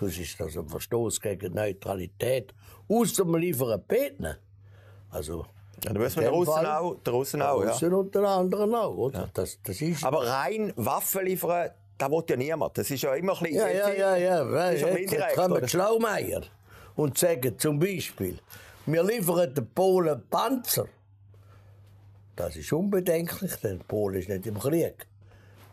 Sonst 0.00 0.18
ist 0.18 0.40
das 0.40 0.56
ein 0.56 0.68
Verstoß 0.68 1.20
gegen 1.20 1.54
Neutralität. 1.54 2.54
Außer 2.88 3.24
wir 3.24 3.38
liefern 3.38 3.82
Beten. 3.86 4.36
Also, 5.10 5.44
Ja, 5.84 5.92
da 5.92 5.98
müssen 5.98 6.20
wir 6.20 6.28
den 6.28 6.34
Russen 6.34 6.52
Fall- 6.52 6.66
auch, 6.66 6.94
den 7.02 7.14
Russen 7.14 7.42
auch, 7.42 7.62
ja. 7.64 7.70
Russen 7.70 7.92
unter 7.94 8.28
anderem 8.28 8.74
auch, 8.74 8.96
oder? 8.96 9.28
Das, 9.34 9.58
das 9.62 9.80
ist... 9.80 10.04
Aber 10.04 10.26
rein 10.26 10.72
Waffen 10.76 11.24
liefern, 11.24 11.70
da 11.98 12.10
will 12.10 12.22
ja 12.28 12.36
niemand. 12.36 12.78
Das 12.78 12.90
ist 12.90 13.02
ja 13.02 13.14
immer 13.14 13.32
ein 13.36 13.42
bisschen... 13.42 13.56
Ja, 13.58 13.68
ja, 13.68 13.90
ja, 13.90 14.16
ja. 14.16 14.44
Das 14.44 14.74
ist 14.74 14.80
ja 14.82 14.88
Jetzt, 14.88 14.98
indirekt, 15.00 15.34
kommen 15.34 15.52
oder? 15.52 15.60
die 15.62 15.68
Schlaumeier 15.68 16.42
und 16.94 17.18
sagen 17.18 17.58
zum 17.58 17.78
Beispiel, 17.80 18.38
wir 18.86 19.02
liefern 19.02 19.52
den 19.52 19.68
Polen 19.74 20.22
Panzer. 20.30 20.86
Das 22.36 22.54
ist 22.54 22.72
unbedenklich, 22.72 23.56
denn 23.56 23.80
Polen 23.80 24.20
ist 24.20 24.28
nicht 24.28 24.46
im 24.46 24.58
Krieg. 24.60 25.07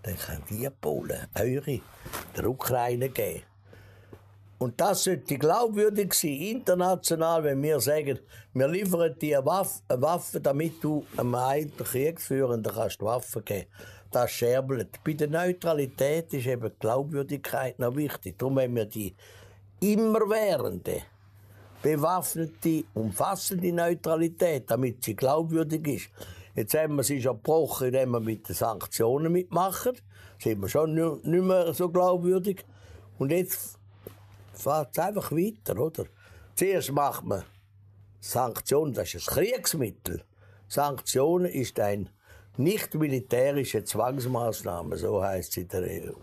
Dann 0.05 0.17
können 0.19 0.43
die 0.51 0.69
Polen 0.69 1.27
eure 1.33 1.79
der 2.37 2.47
Ukraine 2.47 3.09
geben. 3.09 3.41
Und 4.59 4.79
das 4.79 5.03
sollte 5.03 5.37
glaubwürdig 5.37 6.13
sein, 6.13 6.29
international, 6.31 7.43
wenn 7.43 7.61
wir 7.61 7.79
sagen, 7.79 8.19
wir 8.53 8.67
liefern 8.67 9.17
dir 9.19 9.43
Waffen, 9.43 9.81
Waffen 9.89 10.43
damit 10.43 10.81
du 10.83 11.03
einem 11.17 11.33
einen 11.33 11.75
Kriegsführenden 11.75 12.71
kannst 12.71 13.01
Waffen 13.01 13.43
geben 13.43 13.67
Das 14.11 14.29
scherbelt. 14.31 15.03
Bei 15.03 15.13
der 15.13 15.27
Neutralität 15.27 16.31
ist 16.33 16.45
eben 16.45 16.69
die 16.69 16.79
Glaubwürdigkeit 16.79 17.79
noch 17.79 17.95
wichtig. 17.95 18.37
Darum 18.37 18.59
haben 18.59 18.75
wir 18.75 18.85
die 18.85 19.15
immerwährende, 19.81 21.01
bewaffnete, 21.81 22.83
umfassende 22.93 23.73
Neutralität, 23.73 24.69
damit 24.69 25.03
sie 25.03 25.15
glaubwürdig 25.15 25.87
ist. 25.87 26.09
Jetzt 26.55 26.73
haben 26.73 26.95
wir 26.95 27.03
sie 27.03 27.21
schon 27.21 27.35
gebrochen, 27.35 27.87
indem 27.87 28.11
wir 28.11 28.19
mit 28.21 28.47
den 28.47 28.55
Sanktionen 28.55 29.31
mitmachen. 29.31 29.93
Sind 30.39 30.61
wir 30.61 30.69
schon 30.69 30.93
nicht 30.93 31.25
mehr 31.25 31.73
so 31.73 31.89
glaubwürdig. 31.89 32.65
Und 33.17 33.31
jetzt 33.31 33.77
fährt 34.53 34.89
es 34.91 34.99
einfach 34.99 35.31
weiter, 35.31 35.77
oder? 35.77 36.05
Zuerst 36.55 36.91
macht 36.91 37.25
man 37.25 37.43
Sanktionen, 38.21 38.93
das 38.93 39.13
ist 39.13 39.29
ein 39.29 39.35
Kriegsmittel. 39.35 40.23
Sanktionen 40.67 41.51
ist 41.51 41.79
ein 41.79 42.09
nicht 42.57 42.95
militärische 42.95 43.83
Zwangsmaßnahme, 43.83 44.97
so 44.97 45.21
heißt 45.21 45.51
es 45.51 45.57
in 45.57 45.67
der 45.67 45.83
EU. 45.83 46.13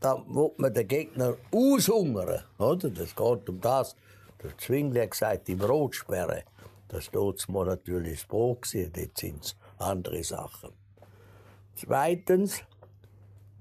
Da 0.00 0.22
wird 0.26 0.58
man 0.58 0.74
den 0.74 0.86
Gegner 0.86 1.36
aushungern, 1.52 2.42
oder? 2.58 2.90
Das 2.90 3.14
geht 3.14 3.48
um 3.48 3.60
das. 3.60 3.96
Der 4.42 4.56
Zwingli 4.58 5.00
hat 5.00 5.12
gesagt, 5.12 5.48
die 5.48 5.54
Brotsperre. 5.54 6.44
Das 6.88 7.10
tut 7.10 7.48
mal 7.48 7.66
natürlich 7.66 8.20
das 8.20 8.28
Brot 8.28 8.62
gewesen, 8.62 8.92
dort 8.94 9.18
sind 9.18 9.44
es 9.44 9.56
andere 9.78 10.24
Sachen. 10.24 10.72
Zweitens, 11.76 12.62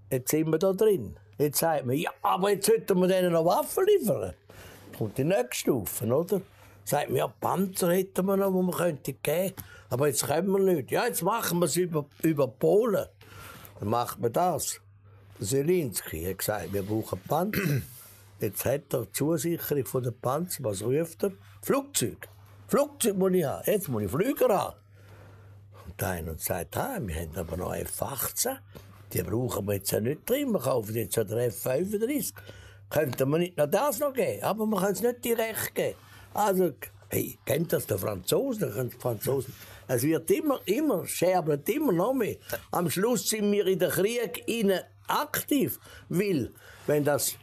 jetzt 0.10 0.32
sind 0.32 0.50
wir 0.50 0.58
da 0.58 0.74
drin. 0.74 1.18
Jetzt 1.38 1.60
sagt 1.60 1.86
man, 1.86 1.96
ja, 1.96 2.10
aber 2.22 2.52
jetzt 2.52 2.66
sollten 2.66 3.00
wir 3.00 3.08
denen 3.08 3.34
noch 3.34 3.46
Waffen 3.46 3.86
liefern. 3.86 4.34
Kommt 4.98 5.18
die 5.18 5.24
nächste 5.24 5.56
Stufe, 5.56 6.06
oder? 6.08 6.42
Sagt 6.84 7.10
man, 7.10 7.18
ja, 7.18 7.28
Panzer 7.28 7.92
hätten 7.92 8.26
wir 8.26 8.38
noch, 8.38 8.50
die 8.50 8.66
wir 8.66 8.76
könnten 8.76 9.18
geben. 9.22 9.54
Aber 9.90 10.08
jetzt 10.08 10.26
können 10.26 10.50
wir 10.50 10.60
nicht. 10.60 10.90
Ja, 10.90 11.06
jetzt 11.06 11.22
machen 11.22 11.60
wir 11.60 11.66
es 11.66 11.76
über, 11.76 12.06
über 12.24 12.48
Polen. 12.48 13.06
Dann 13.80 13.90
macht 13.90 14.20
man 14.20 14.32
das. 14.34 14.80
Der 15.40 15.48
Zelensky 15.48 16.24
hat 16.24 16.40
gesagt, 16.40 16.74
wir 16.74 16.82
brauchen 16.82 17.20
Panzer. 17.28 17.82
Jetzt 18.40 18.66
hat 18.66 18.94
er 18.94 19.06
die 19.06 19.12
Zusicherung 19.14 19.86
von 19.86 20.04
den 20.04 20.20
Panzer. 20.20 20.64
Was 20.64 20.84
ruft 20.84 21.24
er? 21.24 21.32
Flugzeug. 21.62 22.28
Flugzeug 22.68 23.16
muss 23.16 23.32
ich 23.34 23.46
haben. 23.46 23.64
Jetzt 23.66 23.88
muss 23.88 24.04
ich 24.04 24.12
Flüger 24.12 24.50
haben. 24.50 24.76
Und 25.86 26.02
der 26.02 26.08
eine 26.10 26.38
sagt, 26.38 26.76
ah, 26.78 26.98
wir 27.00 27.16
haben 27.16 27.36
aber 27.36 27.58
noch 27.58 27.74
F-18. 27.74 28.58
Die 29.14 29.24
brauchen 29.24 29.66
wir 29.68 29.76
jetzt 29.76 29.92
ja 29.92 30.02
nicht 30.02 30.30
drin. 30.30 30.52
Wir 30.52 30.60
kaufen 30.60 30.96
jetzt 30.96 31.16
ja 31.16 31.24
den 31.24 31.38
F-35. 31.38 32.34
Könnten 32.90 33.30
wir 33.30 33.38
nicht 33.38 33.58
noch 33.58 33.68
das 33.68 34.00
noch 34.00 34.14
geben? 34.14 34.44
Aber 34.44 34.66
wir 34.66 34.80
können 34.80 34.94
es 34.94 35.02
nicht 35.02 35.24
direkt 35.24 35.76
geben. 35.76 35.96
Also, 36.34 36.72
hey, 37.10 37.38
kennt 37.46 37.72
das 37.72 37.86
der 37.88 37.98
Franzose? 37.98 38.60
Der 38.60 38.72
kennt 38.72 38.94
die 38.94 38.98
Franzosen. 38.98 39.54
Es 39.88 40.04
wird 40.04 40.30
immer, 40.32 40.60
immer, 40.66 41.06
scherbelt 41.06 41.68
immer 41.70 41.94
noch 41.94 42.14
mehr. 42.14 42.36
Am 42.72 42.90
Schluss 42.90 43.30
sind 43.30 43.50
wir 43.52 43.66
in 43.68 43.80
den 43.80 43.90
Krieg 43.90 44.44
aktiv. 45.08 45.80
Weil, 46.10 46.52
wenn 46.86 47.06
das 47.06 47.36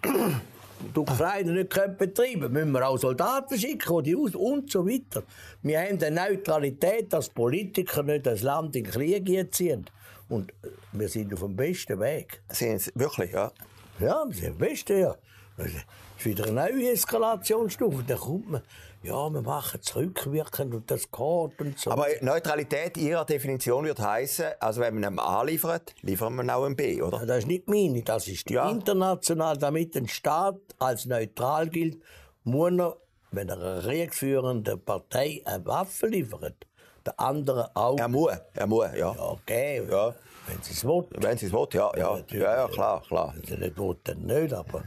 die 0.94 0.98
Ukraine 0.98 1.52
nicht 1.52 1.70
können 1.70 1.96
betreiben 1.96 2.52
müssen 2.52 2.72
wir 2.72 2.86
auch 2.86 2.98
Soldaten 2.98 3.58
schicken, 3.58 4.02
die 4.02 4.16
aus 4.16 4.34
und 4.34 4.70
so 4.70 4.86
weiter. 4.86 5.22
Wir 5.62 5.80
haben 5.80 6.02
eine 6.02 6.10
Neutralität, 6.10 7.12
dass 7.12 7.28
Politiker 7.28 8.02
nicht 8.02 8.26
das 8.26 8.42
Land 8.42 8.76
in 8.76 8.84
den 8.84 8.92
Krieg 8.92 9.54
ziehen. 9.54 9.86
Und 10.28 10.52
wir 10.92 11.08
sind 11.08 11.32
auf 11.34 11.40
dem 11.40 11.54
besten 11.54 12.00
Weg. 12.00 12.42
Sind 12.48 12.80
Sie 12.80 12.90
wirklich, 12.94 13.32
ja? 13.32 13.52
Ja, 14.00 14.24
wir 14.26 14.34
sind 14.34 14.52
auf 14.52 14.56
dem 14.56 14.58
besten, 14.58 15.00
ja. 15.00 15.14
Das 15.56 15.66
ist 15.68 16.24
wieder 16.24 16.46
eine 16.46 16.68
neue 16.68 16.90
Eskalationsstufe. 16.90 18.02
Dann 18.06 18.18
kommt 18.18 18.50
man, 18.50 18.62
ja, 19.04 19.30
wir 19.30 19.42
machen 19.42 19.80
es 19.82 19.94
rückwirkend 19.94 20.74
und 20.74 20.90
das 20.90 21.02
geht 21.10 21.60
und 21.60 21.78
so. 21.78 21.90
Aber 21.90 22.06
Neutralität 22.22 22.96
Ihrer 22.96 23.24
Definition 23.24 23.84
würde 23.84 24.02
heißen, 24.02 24.46
also 24.60 24.80
wenn 24.80 24.94
man 24.94 25.04
einem 25.04 25.18
A 25.18 25.42
liefert, 25.42 25.94
liefern 26.02 26.34
wir 26.34 26.56
auch 26.56 26.64
einem 26.64 26.74
B, 26.76 27.00
oder? 27.02 27.18
Ja, 27.20 27.26
das 27.26 27.38
ist 27.40 27.46
nicht 27.46 27.68
meine, 27.68 28.02
das 28.02 28.26
ist 28.28 28.48
die 28.48 28.54
Ja. 28.54 28.70
international, 28.70 29.56
damit 29.58 29.94
ein 29.96 30.08
Staat 30.08 30.56
als 30.78 31.06
neutral 31.06 31.68
gilt, 31.68 32.02
muss 32.44 32.72
er, 32.78 32.96
wenn 33.30 33.48
er 33.48 33.56
einer 33.60 33.82
kriegsführenden 33.82 34.80
Partei 34.84 35.42
eine 35.44 35.64
Waffe 35.66 36.06
liefert, 36.06 36.66
der 37.04 37.18
andere 37.20 37.70
auch. 37.74 37.98
Er 37.98 38.08
muss, 38.08 38.32
er 38.54 38.66
muss, 38.66 38.86
ja. 38.96 39.14
Okay, 39.18 39.82
Ja. 39.90 40.14
wenn 40.46 40.62
sie 40.62 40.72
es 40.72 40.84
will. 40.84 41.04
Wenn 41.10 41.36
Sie 41.38 41.46
es 41.46 41.52
wollen, 41.52 41.68
ja, 41.72 41.90
ja. 41.96 42.18
Ja, 42.30 42.56
ja, 42.56 42.68
klar, 42.68 43.02
klar. 43.06 43.34
Wenn 43.36 43.44
sie 43.44 43.56
nicht 43.56 43.78
will, 43.78 43.96
dann 44.04 44.22
nicht, 44.22 44.52
aber, 44.52 44.82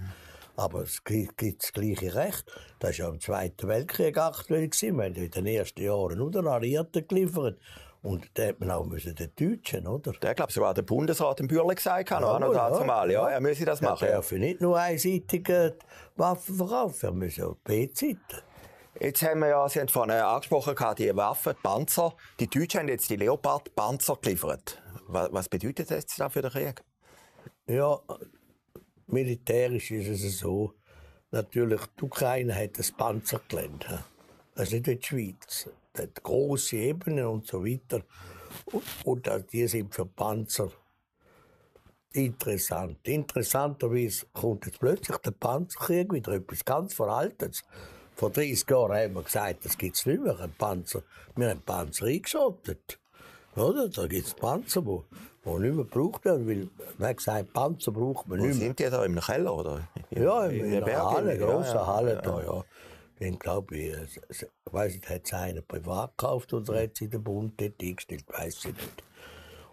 aber 0.58 0.82
es 0.82 1.04
gibt 1.04 1.38
gibt 1.38 1.64
das 1.64 1.72
gleiche 1.72 2.14
Recht. 2.16 2.44
Das 2.80 3.00
war 3.00 3.06
ja 3.06 3.14
im 3.14 3.22
Zweiten 3.22 3.68
Weltkrieg 3.68 4.18
aktuell. 4.18 4.68
gewesen. 4.68 4.98
Wir 4.98 5.06
haben 5.06 5.14
in 5.14 5.32
den 5.32 5.46
ersten 5.46 5.82
Jahren 5.82 6.18
nur 6.18 6.32
den 6.32 6.48
Alliierten 6.48 7.08
geliefert. 7.08 7.60
Und 8.02 8.26
da 8.34 8.48
hat 8.48 8.60
man 8.60 8.72
auch 8.72 8.86
müssen 8.86 9.16
den 9.16 9.32
Deutschen, 9.36 9.88
oder? 9.88 10.14
Der, 10.14 10.34
glaube 10.36 10.52
sogar 10.52 10.74
der 10.74 10.84
Bundesrat 10.84 11.40
im 11.40 11.48
Bürle 11.48 11.76
gesagt 11.76 12.12
hat, 12.12 12.22
noch, 12.22 12.40
noch 12.40 12.54
Jawohl, 12.54 12.72
dazu 12.72 12.86
mal, 12.86 13.12
ja, 13.12 13.28
er 13.28 13.42
müsse 13.42 13.66
das 13.66 13.82
Er 13.82 13.90
machen. 13.90 14.08
Ja. 14.08 14.16
darf 14.16 14.32
nicht 14.32 14.62
nur 14.62 14.80
einseitige 14.80 15.78
Waffen 16.16 16.56
verkaufen, 16.56 17.06
er 17.06 17.12
muss 17.12 17.40
auch 17.40 17.56
B-Seiten. 17.64 18.20
Jetzt 19.00 19.22
haben 19.24 19.42
wir 19.42 19.50
ja, 19.50 19.70
Sie 19.70 19.80
haben 19.80 19.90
vorhin 19.90 20.12
angesprochen, 20.12 20.74
gehabt, 20.74 21.00
die 21.00 21.16
Waffen, 21.16 21.54
die 21.54 21.62
Panzer. 21.62 22.14
Die 22.40 22.48
Deutschen 22.48 22.82
haben 22.82 22.88
jetzt 22.88 23.10
die 23.10 23.16
Leopard-Panzer 23.16 24.18
geliefert. 24.22 24.82
Was, 25.08 25.50
bedeutet 25.50 25.92
das 25.92 25.98
jetzt 25.98 26.20
da 26.20 26.30
für 26.30 26.42
den 26.42 26.52
Krieg? 26.52 26.84
Ja, 27.68 28.00
militärisch 29.08 29.92
ist 29.92 30.24
es 30.24 30.40
so. 30.40 30.74
Natürlich, 31.32 31.82
die 32.00 32.04
Ukraine 32.04 32.56
hat 32.56 32.80
das 32.80 32.92
Panzergelände. 32.92 34.04
Das 34.56 34.68
ist 34.68 34.74
nicht 34.74 34.88
wie 34.88 34.96
die 34.96 35.06
Schweiz. 35.06 35.70
Das 35.94 36.04
hat 36.04 36.24
grosse 36.24 36.78
Ebenen 36.78 37.26
und 37.26 37.48
so 37.48 37.66
weiter. 37.66 38.02
Und, 39.04 39.30
die 39.52 39.68
sind 39.68 39.94
für 39.94 40.06
Panzer 40.06 40.72
interessant. 42.18 43.08
Interessanterweise 43.08 44.26
kommt 44.34 44.66
jetzt 44.66 44.80
plötzlich 44.80 45.18
der 45.18 45.32
Panzerkrieg 45.32 46.12
wieder 46.12 46.34
etwas 46.34 46.66
ganz 46.66 46.94
Veraltetes. 46.94 47.64
Vor 48.16 48.32
30 48.32 48.68
Jahren 48.70 48.98
haben 48.98 49.14
wir 49.14 49.24
gesagt, 49.24 49.66
das 49.66 49.78
gibt 49.78 49.96
es 49.96 50.06
nicht 50.06 50.22
mehr, 50.22 50.40
ein 50.40 50.52
Panzer. 50.58 51.04
Wir 51.36 51.50
haben 51.50 51.62
Panzer 51.62 52.08
eingeschottet. 52.08 53.00
Oder? 53.58 53.90
Da 53.90 54.08
gibt 54.08 54.28
es 54.28 54.34
Panzer, 54.34 54.82
die 54.82 55.00
die 55.48 55.60
nicht 55.60 55.76
mehr 55.76 55.86
gebraucht 55.86 56.26
werden, 56.26 56.48
weil 56.48 56.70
man 56.98 57.10
hat 57.10 57.18
gesagt, 57.18 57.54
Panzer 57.54 57.92
braucht 57.92 58.28
man 58.28 58.40
nicht 58.40 58.48
mehr. 58.48 58.56
sind 58.56 58.80
die 58.80 58.90
da? 58.90 59.06
Im 59.06 59.20
Keller, 59.20 59.56
oder? 59.56 59.88
Ja, 60.10 60.46
in, 60.46 60.66
in 60.66 60.72
den 60.72 60.84
einer? 60.84 61.12
Halle, 61.12 61.38
grossen 61.38 61.76
ja, 61.76 61.88
Halle 61.88 62.14
ja. 62.14 62.22
da, 62.22 62.44
ja. 62.44 62.64
Den 63.20 63.40
glaube 63.40 63.76
ich, 63.76 63.94
ich 64.30 64.46
weiss 64.66 64.94
nicht, 64.94 65.10
hat 65.10 65.22
es 65.26 65.34
einer 65.34 65.62
privat 65.62 66.18
gekauft 66.18 66.54
oder 66.54 66.82
hat 66.84 66.98
sie 66.98 67.08
den 67.08 67.24
Bund 67.24 67.60
dort 67.60 67.82
eingestellt, 67.82 68.26
weiß 68.28 68.66
ich 68.66 68.66
nicht. 68.66 69.04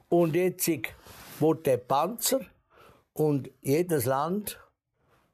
Und 0.09 0.35
jetzt 0.35 0.71
wo 1.41 1.53
der 1.53 1.77
Panzer 1.77 2.41
und 3.13 3.51
jedes 3.61 4.07
Land 4.07 4.59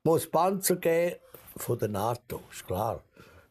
muss 0.02 0.28
Panzer 0.28 0.76
geben 0.76 1.16
von 1.56 1.78
der 1.78 1.88
NATO, 1.88 2.40
ist 2.50 2.66
klar. 2.66 3.04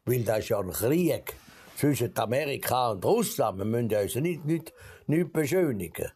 Weil 0.05 0.23
das 0.23 0.39
ist 0.39 0.49
ja 0.49 0.59
ein 0.59 0.71
Krieg 0.71 1.35
zwischen 1.79 2.17
Amerika 2.17 2.91
und 2.91 3.05
Russland. 3.05 3.57
Wir 3.57 3.65
müssen 3.65 3.95
uns 3.95 4.15
nicht, 4.15 4.43
nicht, 4.43 4.73
nicht 5.07 5.31
beschönigen. 5.31 6.11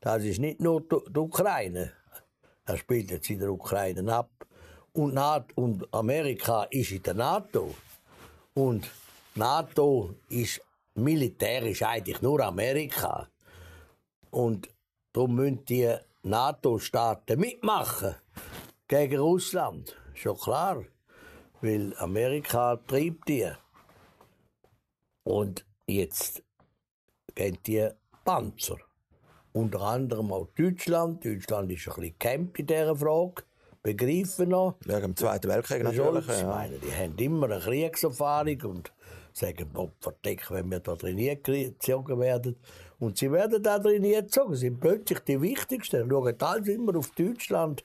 Das 0.00 0.22
ist 0.22 0.38
nicht 0.38 0.60
nur 0.60 0.80
die, 0.82 1.18
Ukraine. 1.18 1.92
Er 2.64 2.76
spielt 2.76 3.10
jetzt 3.10 3.28
in 3.28 3.40
der 3.40 3.50
Ukraine 3.50 4.12
ab. 4.12 4.30
Und 4.92 5.18
Amerika 5.92 6.68
ist 6.70 6.92
in 6.92 7.02
der 7.02 7.14
NATO. 7.14 7.74
Und 8.54 8.88
NATO 9.34 10.14
ist 10.28 10.60
militärisch 10.94 11.82
eigentlich 11.82 12.22
nur 12.22 12.40
Amerika. 12.40 13.28
Und 14.30 14.68
darum 15.12 15.34
müssen 15.34 15.64
die 15.64 15.96
NATO-Staaten 16.22 17.40
mitmachen 17.40 18.14
gegen 18.86 19.18
Russland. 19.18 19.96
Schon 20.14 20.36
klar. 20.36 20.84
Weil 21.60 21.92
Amerika 21.98 22.76
treibt 22.86 23.28
die. 23.28 23.50
Und 25.28 25.66
jetzt 25.86 26.42
gehen 27.34 27.58
die 27.66 27.86
Panzer. 28.24 28.78
Unter 29.52 29.82
anderem 29.82 30.32
auch 30.32 30.48
Deutschland. 30.56 31.22
Deutschland 31.22 31.70
ist 31.70 31.86
ein 31.86 31.92
bisschen 31.92 32.02
gekämpft 32.02 32.60
in 32.60 32.66
dieser 32.66 32.96
Frage. 32.96 33.42
Begreifen 33.82 34.48
noch. 34.48 34.76
Wegen 34.86 35.02
dem 35.02 35.16
Zweiten 35.16 35.50
Weltkrieg 35.50 35.82
Der 35.82 35.92
natürlich. 35.92 36.26
Ja. 36.28 36.46
meine, 36.46 36.78
die 36.78 36.90
haben 36.90 37.18
immer 37.18 37.50
eine 37.50 37.60
Kriegserfahrung 37.60 38.62
und 38.62 38.92
sagen, 39.34 39.68
ob 39.74 39.92
verdecken, 40.00 40.56
wenn 40.56 40.70
wir 40.70 40.80
da 40.80 40.96
trainiert 40.96 41.44
gezogen 41.44 42.18
werden. 42.18 42.56
Und 42.98 43.18
sie 43.18 43.30
werden 43.30 43.62
da 43.62 43.78
trainiert 43.78 44.28
gezogen, 44.28 44.54
sind 44.54 44.80
plötzlich 44.80 45.18
die 45.20 45.42
Wichtigsten. 45.42 46.08
Schauen 46.08 46.36
alles 46.40 46.68
immer 46.68 46.96
auf 46.96 47.10
Deutschland. 47.10 47.84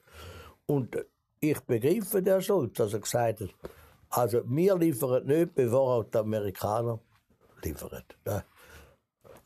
Und 0.66 0.96
ich 1.42 1.60
begreife 1.60 2.22
den 2.22 2.42
Scholz, 2.42 2.78
dass 2.78 2.94
er 2.94 3.02
gesagt 3.02 3.42
hat, 3.42 3.50
also 4.12 4.44
wir 4.46 4.78
liefern 4.78 5.26
nicht, 5.26 5.54
bevor 5.54 5.98
auch 5.98 6.04
die 6.06 6.18
Amerikaner 6.20 7.00
liefern. 7.66 8.04
Ja. 8.26 8.44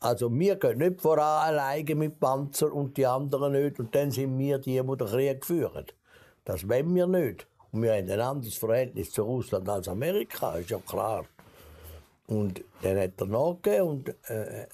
Also 0.00 0.32
wir 0.32 0.56
gehen 0.56 0.78
nicht 0.78 1.00
voran 1.00 1.48
alleine 1.48 1.94
mit 1.94 2.20
Panzer 2.20 2.72
und 2.72 2.96
die 2.96 3.06
anderen 3.06 3.52
nicht. 3.52 3.80
Und 3.80 3.94
dann 3.94 4.10
sind 4.10 4.38
wir 4.38 4.58
die, 4.58 4.80
die 4.80 4.96
den 4.96 5.06
Krieg 5.08 5.44
führen. 5.44 5.86
Das 6.44 6.68
wollen 6.68 6.94
wir 6.94 7.06
nicht. 7.06 7.46
Und 7.72 7.82
wir 7.82 7.94
haben 7.94 8.10
ein 8.10 8.20
anderes 8.20 8.56
Verhältnis 8.56 9.10
zu 9.10 9.22
Russland 9.22 9.68
als 9.68 9.88
Amerika, 9.88 10.56
ist 10.56 10.70
ja 10.70 10.78
klar. 10.78 11.24
Und 12.26 12.62
dann 12.82 12.98
hat 12.98 13.20
er 13.20 13.26
nachgegeben 13.26 13.88
und 13.88 14.08
äh, 14.30 14.66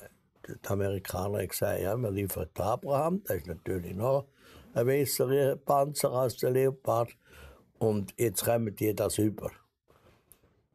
die 0.46 0.68
Amerikaner 0.68 1.38
haben 1.38 1.48
gesagt, 1.48 1.80
ja, 1.80 1.96
wir 1.96 2.10
liefern 2.10 2.48
den 2.56 2.62
Abraham, 2.62 3.22
das 3.24 3.38
ist 3.38 3.46
natürlich 3.46 3.94
noch 3.94 4.26
ein 4.74 4.86
besserer 4.86 5.56
Panzer 5.56 6.12
als 6.12 6.36
der 6.36 6.50
Leopard. 6.50 7.10
Und 7.78 8.14
jetzt 8.18 8.44
kommen 8.44 8.74
die 8.76 8.94
das 8.94 9.18
über. 9.18 9.50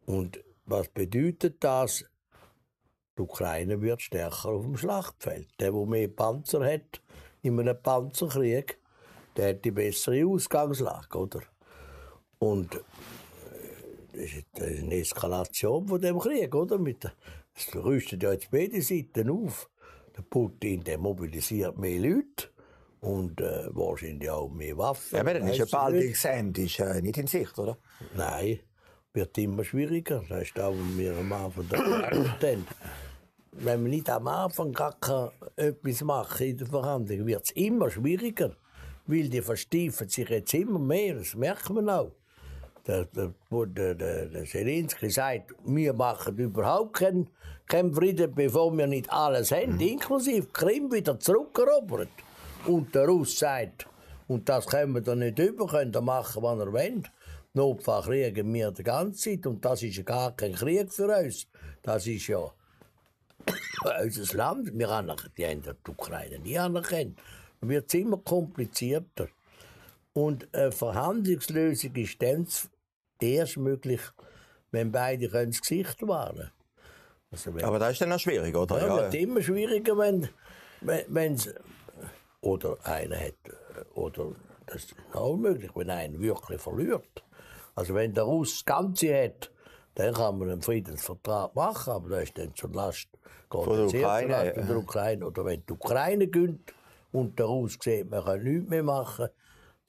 Und 0.06 0.44
was 0.66 0.88
bedeutet 0.90 1.64
das? 1.64 2.06
Die 3.20 3.24
Ukraine 3.24 3.82
wird 3.82 4.02
stärker 4.02 4.48
auf 4.48 4.64
dem 4.64 4.78
Schlachtfeld. 4.78 5.50
Der, 5.60 5.74
der 5.74 5.86
mehr 5.86 6.08
Panzer 6.08 6.64
hat 6.64 7.02
in 7.42 7.60
einem 7.60 7.76
Panzerkrieg, 7.82 8.80
der 9.36 9.50
hat 9.50 9.66
die 9.66 9.72
bessere 9.72 10.26
Ausgangslage, 10.26 11.18
oder? 11.18 11.42
Und 12.40 12.80
ist 14.14 14.46
eine 14.56 14.96
Eskalation 14.96 15.86
von 15.86 16.00
dem 16.00 16.18
Krieg, 16.18 16.56
oder? 16.56 16.78
Mit, 16.78 17.12
es 17.54 17.76
rüstet 17.76 18.24
ja 18.24 18.32
jetzt 18.32 18.52
beide 18.52 18.82
Seiten 18.82 19.30
auf. 19.30 19.70
Der 20.16 20.22
Putin, 20.22 20.86
der 20.86 20.98
mobilisiert 20.98 21.78
mehr 21.78 22.00
Leute 22.00 22.48
und 23.02 23.42
äh, 23.42 23.68
wahrscheinlich 23.72 24.30
auch 24.30 24.50
mehr 24.50 24.78
Waffen. 24.78 25.16
Ja, 25.16 25.22
aber 25.22 25.34
dann 25.34 25.48
ist 25.50 25.58
ja 25.58 25.66
bald 25.70 25.96
nicht. 25.96 26.16
das 26.16 26.24
Ende 26.24 26.62
ist, 26.62 26.80
äh, 26.80 27.02
nicht 27.02 27.18
in 27.18 27.28
Sicht, 27.28 27.60
oder? 27.60 27.78
Nein, 28.16 28.60
wird 29.12 29.38
immer 29.38 29.66
schwieriger. 29.66 30.24
Das 30.30 30.44
ist 30.44 30.60
auch, 30.60 30.74
was 30.74 30.98
wir 30.98 31.18
am 31.18 31.34
Anfang 31.34 31.70
haben. 31.70 32.66
Wenn 33.52 33.82
man 33.82 33.92
nicht 33.92 34.10
am 34.10 34.28
Anfang 34.28 34.72
gar 34.72 34.96
etwas 35.56 36.02
machen 36.04 36.48
in 36.48 36.58
der 36.58 36.68
Verhandlung, 36.68 37.26
wird 37.26 37.44
es 37.44 37.52
immer 37.52 37.90
schwieriger. 37.90 38.56
Weil 39.08 39.30
die 39.30 39.42
verstiefen 39.42 40.08
sich 40.08 40.30
jetzt 40.30 40.54
immer 40.54 40.80
mehr, 40.80 41.16
das 41.16 41.34
merkt 41.36 41.70
man 41.72 41.90
auch. 41.90 42.12
Der, 42.86 43.06
der, 43.06 43.34
der, 43.52 43.96
der, 43.96 44.26
der 44.28 44.46
Zelensky 44.46 45.10
sagt, 45.10 45.54
wir 45.66 45.94
machen 45.94 46.38
überhaupt 46.38 46.98
keinen, 46.98 47.30
keinen 47.68 47.94
Frieden, 47.94 48.34
bevor 48.34 48.76
wir 48.78 48.88
nicht 48.88 49.12
alles 49.12 49.52
haben, 49.52 49.80
inklusive 49.80 50.48
Krim 50.54 50.92
wieder 50.92 51.20
zurückerobert. 51.20 52.10
Und 52.66 52.94
der 52.94 53.08
Russ 53.08 53.38
sagt, 53.38 53.88
und 54.28 54.48
das 54.48 54.68
können 54.68 54.94
wir 54.94 55.02
da 55.02 55.16
nicht 55.16 55.40
über, 55.40 55.66
könnt 55.66 55.96
ihr 55.96 56.02
machen, 56.02 56.44
was 56.44 56.60
ihr 56.60 56.72
wollt. 56.72 57.12
Notfall 57.54 58.04
kriegen 58.04 58.54
wir 58.54 58.72
die 58.72 58.84
ganze 58.84 59.32
Zeit 59.32 59.48
und 59.48 59.66
das 59.66 59.82
ist 59.82 59.98
ja 59.98 60.04
gar 60.04 60.36
kein 60.36 60.54
Krieg 60.54 60.94
für 60.94 61.08
uns. 61.08 61.48
Das 61.82 62.06
ist 62.06 62.28
ja 62.28 62.52
unser 63.84 64.38
Land. 64.38 64.78
Wir 64.78 64.90
anerkennen, 64.90 65.34
die 65.38 65.46
haben 65.46 65.62
die 65.62 65.92
Ukraine 65.92 66.40
nie 66.40 66.58
anerkannt. 66.58 67.20
Dann 67.62 67.70
wird 67.70 67.88
es 67.88 67.94
immer 67.94 68.18
komplizierter. 68.18 69.28
Und 70.14 70.54
eine 70.54 70.72
Verhandlungslösung 70.72 71.96
ist 71.96 72.22
dann 72.22 72.48
erst 73.22 73.58
möglich, 73.58 74.02
wenn 74.72 74.92
beide 74.92 75.30
können 75.30 75.52
das 75.52 75.62
Gesicht 75.62 76.08
wahren 76.08 76.52
also 77.32 77.54
wenn, 77.54 77.64
Aber 77.64 77.80
das 77.80 77.94
ist 77.94 78.02
dann 78.02 78.10
noch 78.10 78.20
schwierig, 78.20 78.56
oder? 78.56 78.80
ja, 78.80 78.88
Ja, 78.88 79.04
wird 79.04 79.16
immer 79.16 79.42
schwieriger, 79.42 79.98
wenn 79.98 80.30
wenn 80.82 81.04
wenn's, 81.10 81.54
oder 82.42 82.78
einer 82.84 83.20
hat 83.20 83.36
oder 83.94 84.32
das 84.66 84.86
ist 84.86 84.96
auch 85.14 85.36
möglich, 85.36 85.72
wenn 85.76 85.90
einer 85.90 86.20
wirklich 86.20 86.62
verliert. 86.62 87.24
Also 87.76 87.94
wenn 87.94 88.14
der 88.14 88.24
Russ 88.24 88.54
das 88.54 88.66
Ganze 88.66 89.24
hat, 89.24 89.52
dann 90.00 90.14
kann 90.14 90.40
man 90.40 90.50
einen 90.50 90.62
Friedensvertrag 90.62 91.54
machen, 91.56 91.92
aber 91.92 92.10
das 92.10 92.24
ist 92.24 92.38
dann 92.38 92.56
zur 92.56 92.72
Last 92.72 93.10
geht 93.50 93.64
Von 93.64 93.76
der 93.76 93.86
Ukraine, 93.86 94.32
Last 94.32 94.46
ja. 94.46 94.54
von 94.54 94.68
der 94.68 94.78
Ukraine. 94.78 95.28
Oder 95.28 95.46
wenn 95.46 95.66
die 95.66 95.74
Ukraine 95.74 96.28
gönnt 96.28 96.74
und 97.12 97.38
der 97.38 97.48
Russ 97.48 97.78
sieht, 97.82 98.10
man 98.10 98.24
kann 98.24 98.42
nichts 98.42 98.70
mehr 98.70 98.84
machen, 98.84 99.28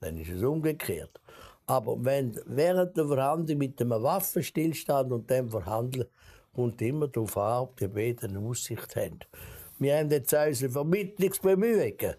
dann 0.01 0.16
ist 0.16 0.31
es 0.31 0.42
umgekehrt. 0.42 1.20
Aber 1.66 1.96
wenn 2.05 2.40
während 2.46 2.96
der 2.96 3.07
Verhandlung 3.07 3.59
mit 3.59 3.81
einem 3.81 4.03
Waffenstillstand 4.03 5.12
und 5.12 5.31
dem 5.31 5.49
Verhandeln 5.49 6.09
kommt 6.53 6.83
immer 6.83 7.07
darauf 7.07 7.37
an, 7.37 7.62
ob 7.62 7.77
die 7.77 7.87
beiden 7.87 8.37
eine 8.37 8.49
Aussicht 8.49 8.96
haben. 8.96 9.20
Wir 9.79 9.96
haben 9.96 10.11
jetzt 10.11 10.35
unsere 10.35 10.73
Vermittlungsbemühungen, 10.73 12.16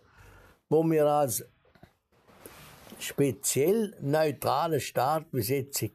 wo 0.69 0.81
wir 0.89 1.05
als 1.05 1.43
speziell 2.99 3.97
neutrale 3.99 4.79
Startbesetzung 4.79 5.91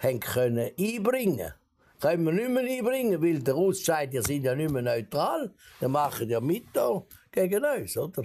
haben 0.00 0.20
können 0.20 0.70
einbringen 0.78 1.52
können 2.00 2.24
wir 2.24 2.32
nicht 2.32 2.50
mehr 2.50 2.62
einbringen, 2.62 3.22
weil 3.22 3.42
der 3.42 3.54
Russ 3.54 3.84
sagt, 3.84 4.14
ihr 4.14 4.22
seid 4.22 4.42
ja 4.42 4.54
nicht 4.54 4.70
mehr 4.70 4.82
neutral, 4.82 5.52
ihr 5.80 5.88
macht 5.88 6.22
ja 6.22 6.40
mit 6.40 6.66
da 6.72 7.02
gegen 7.32 7.64
uns, 7.64 7.96
oder? 7.96 8.22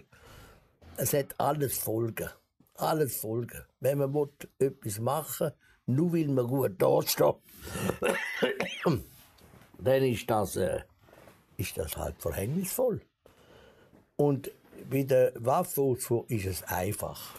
Es 0.98 1.14
hat 1.14 1.34
alles 1.40 1.78
Folgen. 1.78 2.30
Alles 2.76 3.16
Folgen. 3.18 3.64
Wenn 3.80 4.00
man 4.00 4.30
etwas 4.60 5.00
machen 5.00 5.52
will, 5.86 5.96
nur 5.96 6.14
weil 6.14 6.28
man 6.28 6.48
gut 6.48 6.82
dasteht, 6.82 7.36
dann 9.80 10.04
ist 10.04 10.30
das, 10.30 10.56
äh, 10.58 10.82
ist 11.58 11.78
das 11.78 11.96
halt 11.96 12.22
verhängnisvoll. 12.22 13.02
Und 14.16 14.52
bei 14.90 15.04
der 15.04 15.34
Waffenausfuhr 15.36 16.26
ist 16.30 16.46
es 16.46 16.64
einfach. 16.64 17.36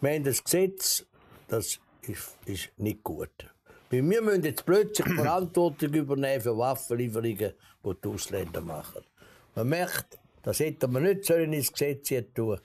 Wir 0.00 0.10
haben 0.10 0.24
das 0.24 0.44
Gesetz, 0.44 1.06
das 1.48 1.80
ist, 2.08 2.36
ist 2.46 2.70
nicht 2.76 3.02
gut. 3.02 3.30
Weil 3.90 4.08
wir 4.08 4.22
müssen 4.22 4.42
jetzt 4.42 4.66
plötzlich 4.66 5.06
Verantwortung 5.14 5.92
übernehmen 5.92 6.40
für 6.40 6.56
Waffenlieferungen, 6.58 7.52
die 7.84 7.94
die 8.02 8.08
Ausländer 8.08 8.60
machen. 8.60 9.04
Man 9.54 9.68
merkt, 9.68 10.18
das 10.42 10.60
hätte 10.60 10.88
man 10.88 11.04
nicht 11.04 11.24
sollen 11.24 11.52
ins 11.52 11.72
Gesetz 11.72 12.10
jetzt 12.10 12.34
tun 12.34 12.60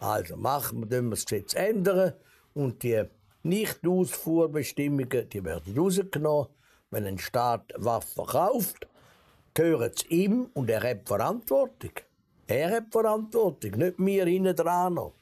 Also 0.00 0.36
machen 0.36 0.90
wir, 0.90 1.02
wir 1.02 1.10
das 1.10 1.24
Gesetz 1.24 1.54
ändern 1.54 2.14
und 2.54 2.82
die 2.82 3.04
Nicht-Ausfuhrbestimmungen, 3.42 5.28
die 5.28 5.44
werden 5.44 5.78
rausgenommen. 5.78 6.48
Wenn 6.90 7.06
ein 7.06 7.18
Staat 7.18 7.72
Waffen 7.76 8.26
kauft, 8.26 8.86
gehören 9.52 9.90
es 9.94 10.04
ihm 10.06 10.50
und 10.54 10.70
er 10.70 10.82
hat 10.82 11.06
Verantwortung. 11.06 11.92
Er 12.46 12.70
hat 12.70 12.84
Verantwortung, 12.90 13.72
nicht 13.72 13.94
wir 13.98 14.26
hinten 14.26 14.56
dran. 14.56 14.98
Und 14.98 15.12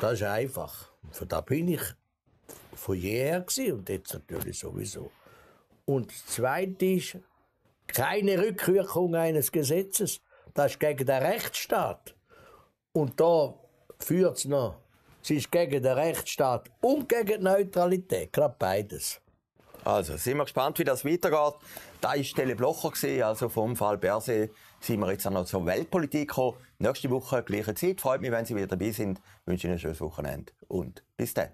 das 0.00 0.14
ist 0.14 0.22
einfach. 0.22 0.90
Und 1.02 1.14
Für 1.14 1.26
das 1.26 1.44
bin 1.44 1.68
ich 1.68 1.82
jeher 2.88 3.40
gewesen 3.40 3.72
und 3.72 3.88
jetzt 3.88 4.12
natürlich 4.12 4.58
sowieso. 4.58 5.10
Und 5.84 6.10
das 6.10 6.26
Zweite 6.26 6.84
ist, 6.86 7.18
keine 7.86 8.38
Rückwirkung 8.38 9.14
eines 9.14 9.52
Gesetzes. 9.52 10.20
Das 10.54 10.72
ist 10.72 10.80
gegen 10.80 11.06
den 11.06 11.22
Rechtsstaat. 11.22 12.14
Und 12.92 13.20
da 13.20 13.54
führt 13.98 14.38
es 14.38 14.44
noch. 14.46 14.76
Es 15.22 15.30
ist 15.30 15.50
gegen 15.50 15.82
den 15.82 15.92
Rechtsstaat 15.92 16.70
und 16.80 17.08
gegen 17.08 17.38
die 17.38 17.44
Neutralität. 17.44 18.32
Gerade 18.32 18.54
beides. 18.58 19.20
Also, 19.84 20.16
sind 20.16 20.36
wir 20.36 20.44
gespannt, 20.44 20.78
wie 20.78 20.84
das 20.84 21.04
weitergeht. 21.04 21.54
Da 22.00 22.08
war 22.08 22.24
Stelle 22.24 22.56
Blocher, 22.56 22.92
also 23.24 23.48
vom 23.48 23.76
Fall 23.76 23.98
Berse 23.98 24.50
sind 24.80 25.00
wir 25.00 25.12
jetzt 25.12 25.26
auch 25.26 25.30
noch 25.30 25.44
zur 25.44 25.64
Weltpolitik 25.64 26.28
gekommen. 26.28 26.56
Nächste 26.78 27.10
Woche, 27.10 27.42
gleiche 27.42 27.74
Zeit. 27.74 28.00
Freut 28.00 28.20
mich, 28.20 28.30
wenn 28.30 28.44
Sie 28.44 28.56
wieder 28.56 28.66
dabei 28.66 28.90
sind. 28.90 29.20
Ich 29.42 29.46
wünsche 29.46 29.66
Ihnen 29.66 29.74
ein 29.74 29.78
schönes 29.78 30.00
Wochenende 30.00 30.52
und 30.68 31.04
bis 31.16 31.34
dann. 31.34 31.50